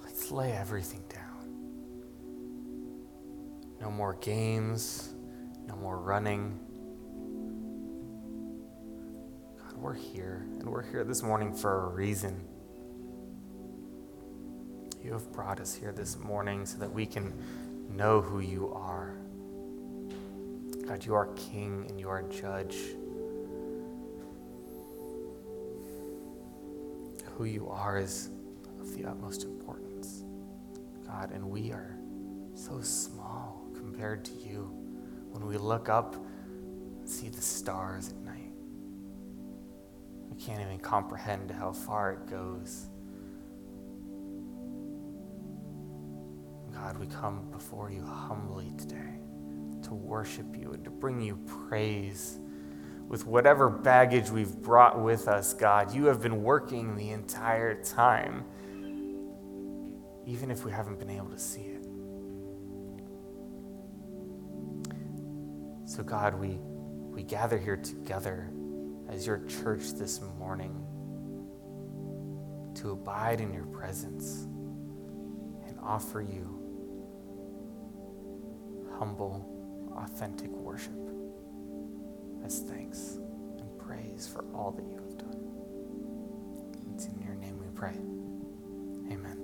let's 0.03 0.31
lay 0.31 0.53
everything 0.53 1.05
down. 1.09 1.23
No 3.81 3.91
more 3.91 4.15
games, 4.15 5.15
no 5.67 5.77
more 5.77 5.99
running. 5.99 6.59
We're 9.87 9.95
here, 9.95 10.45
and 10.59 10.69
we're 10.69 10.83
here 10.83 11.05
this 11.05 11.23
morning 11.23 11.55
for 11.55 11.85
a 11.85 11.89
reason. 11.91 12.45
You 15.01 15.13
have 15.13 15.31
brought 15.31 15.61
us 15.61 15.77
here 15.77 15.93
this 15.93 16.19
morning 16.19 16.67
so 16.67 16.77
that 16.79 16.93
we 16.93 17.07
can 17.07 17.33
know 17.95 18.21
who 18.21 18.41
you 18.41 18.73
are. 18.75 19.15
God, 20.89 21.05
you 21.05 21.15
are 21.15 21.27
King 21.37 21.87
and 21.89 22.01
you 22.01 22.09
are 22.09 22.23
Judge. 22.23 22.75
Who 27.37 27.45
you 27.45 27.69
are 27.69 27.97
is 27.97 28.31
of 28.81 28.93
the 28.97 29.05
utmost 29.05 29.45
importance, 29.45 30.25
God, 31.07 31.31
and 31.31 31.49
we 31.49 31.71
are 31.71 31.97
so 32.57 32.81
small 32.81 33.63
compared 33.73 34.25
to 34.25 34.33
you. 34.33 34.69
When 35.31 35.47
we 35.47 35.57
look 35.57 35.89
up 35.89 36.17
and 36.17 37.09
see 37.09 37.29
the 37.29 37.41
stars 37.41 38.15
we 40.37 40.43
can't 40.43 40.61
even 40.61 40.79
comprehend 40.79 41.51
how 41.51 41.73
far 41.73 42.13
it 42.13 42.27
goes. 42.27 42.87
God, 46.73 46.99
we 46.99 47.07
come 47.07 47.51
before 47.51 47.91
you 47.91 48.05
humbly 48.05 48.73
today 48.77 49.19
to 49.85 49.95
worship 49.95 50.47
you 50.57 50.73
and 50.73 50.85
to 50.85 50.91
bring 50.91 51.21
you 51.23 51.39
praise. 51.47 52.39
With 53.09 53.27
whatever 53.27 53.71
baggage 53.71 54.31
we've 54.31 54.55
brought 54.55 55.01
with 55.01 55.27
us, 55.27 55.55
God, 55.55 55.95
you 55.95 56.07
have 56.07 56.21
been 56.21 56.43
working 56.43 56.97
the 56.97 57.11
entire 57.11 57.81
time, 57.83 58.45
even 60.27 60.51
if 60.51 60.65
we 60.65 60.73
haven't 60.73 60.99
been 60.99 61.11
able 61.11 61.31
to 61.31 61.39
see 61.39 61.63
it. 61.63 61.85
So, 65.89 66.03
God, 66.03 66.35
we, 66.35 66.59
we 67.11 67.23
gather 67.23 67.57
here 67.57 67.77
together 67.77 68.51
as 69.09 69.27
your 69.27 69.39
church 69.47 69.93
this 69.93 70.21
morning 70.39 70.85
to 72.75 72.91
abide 72.91 73.41
in 73.41 73.53
your 73.53 73.67
presence 73.67 74.45
and 75.67 75.79
offer 75.83 76.21
you 76.21 76.63
humble, 78.99 79.45
authentic 79.97 80.51
worship 80.51 80.93
as 82.45 82.61
thanks 82.61 83.19
and 83.59 83.79
praise 83.79 84.29
for 84.31 84.45
all 84.55 84.71
that 84.73 84.85
you 84.87 84.97
have 84.97 85.19
done. 85.19 85.41
It's 86.95 87.07
in 87.07 87.19
your 87.23 87.35
name 87.35 87.59
we 87.59 87.67
pray. 87.75 87.97
Amen. 89.13 89.36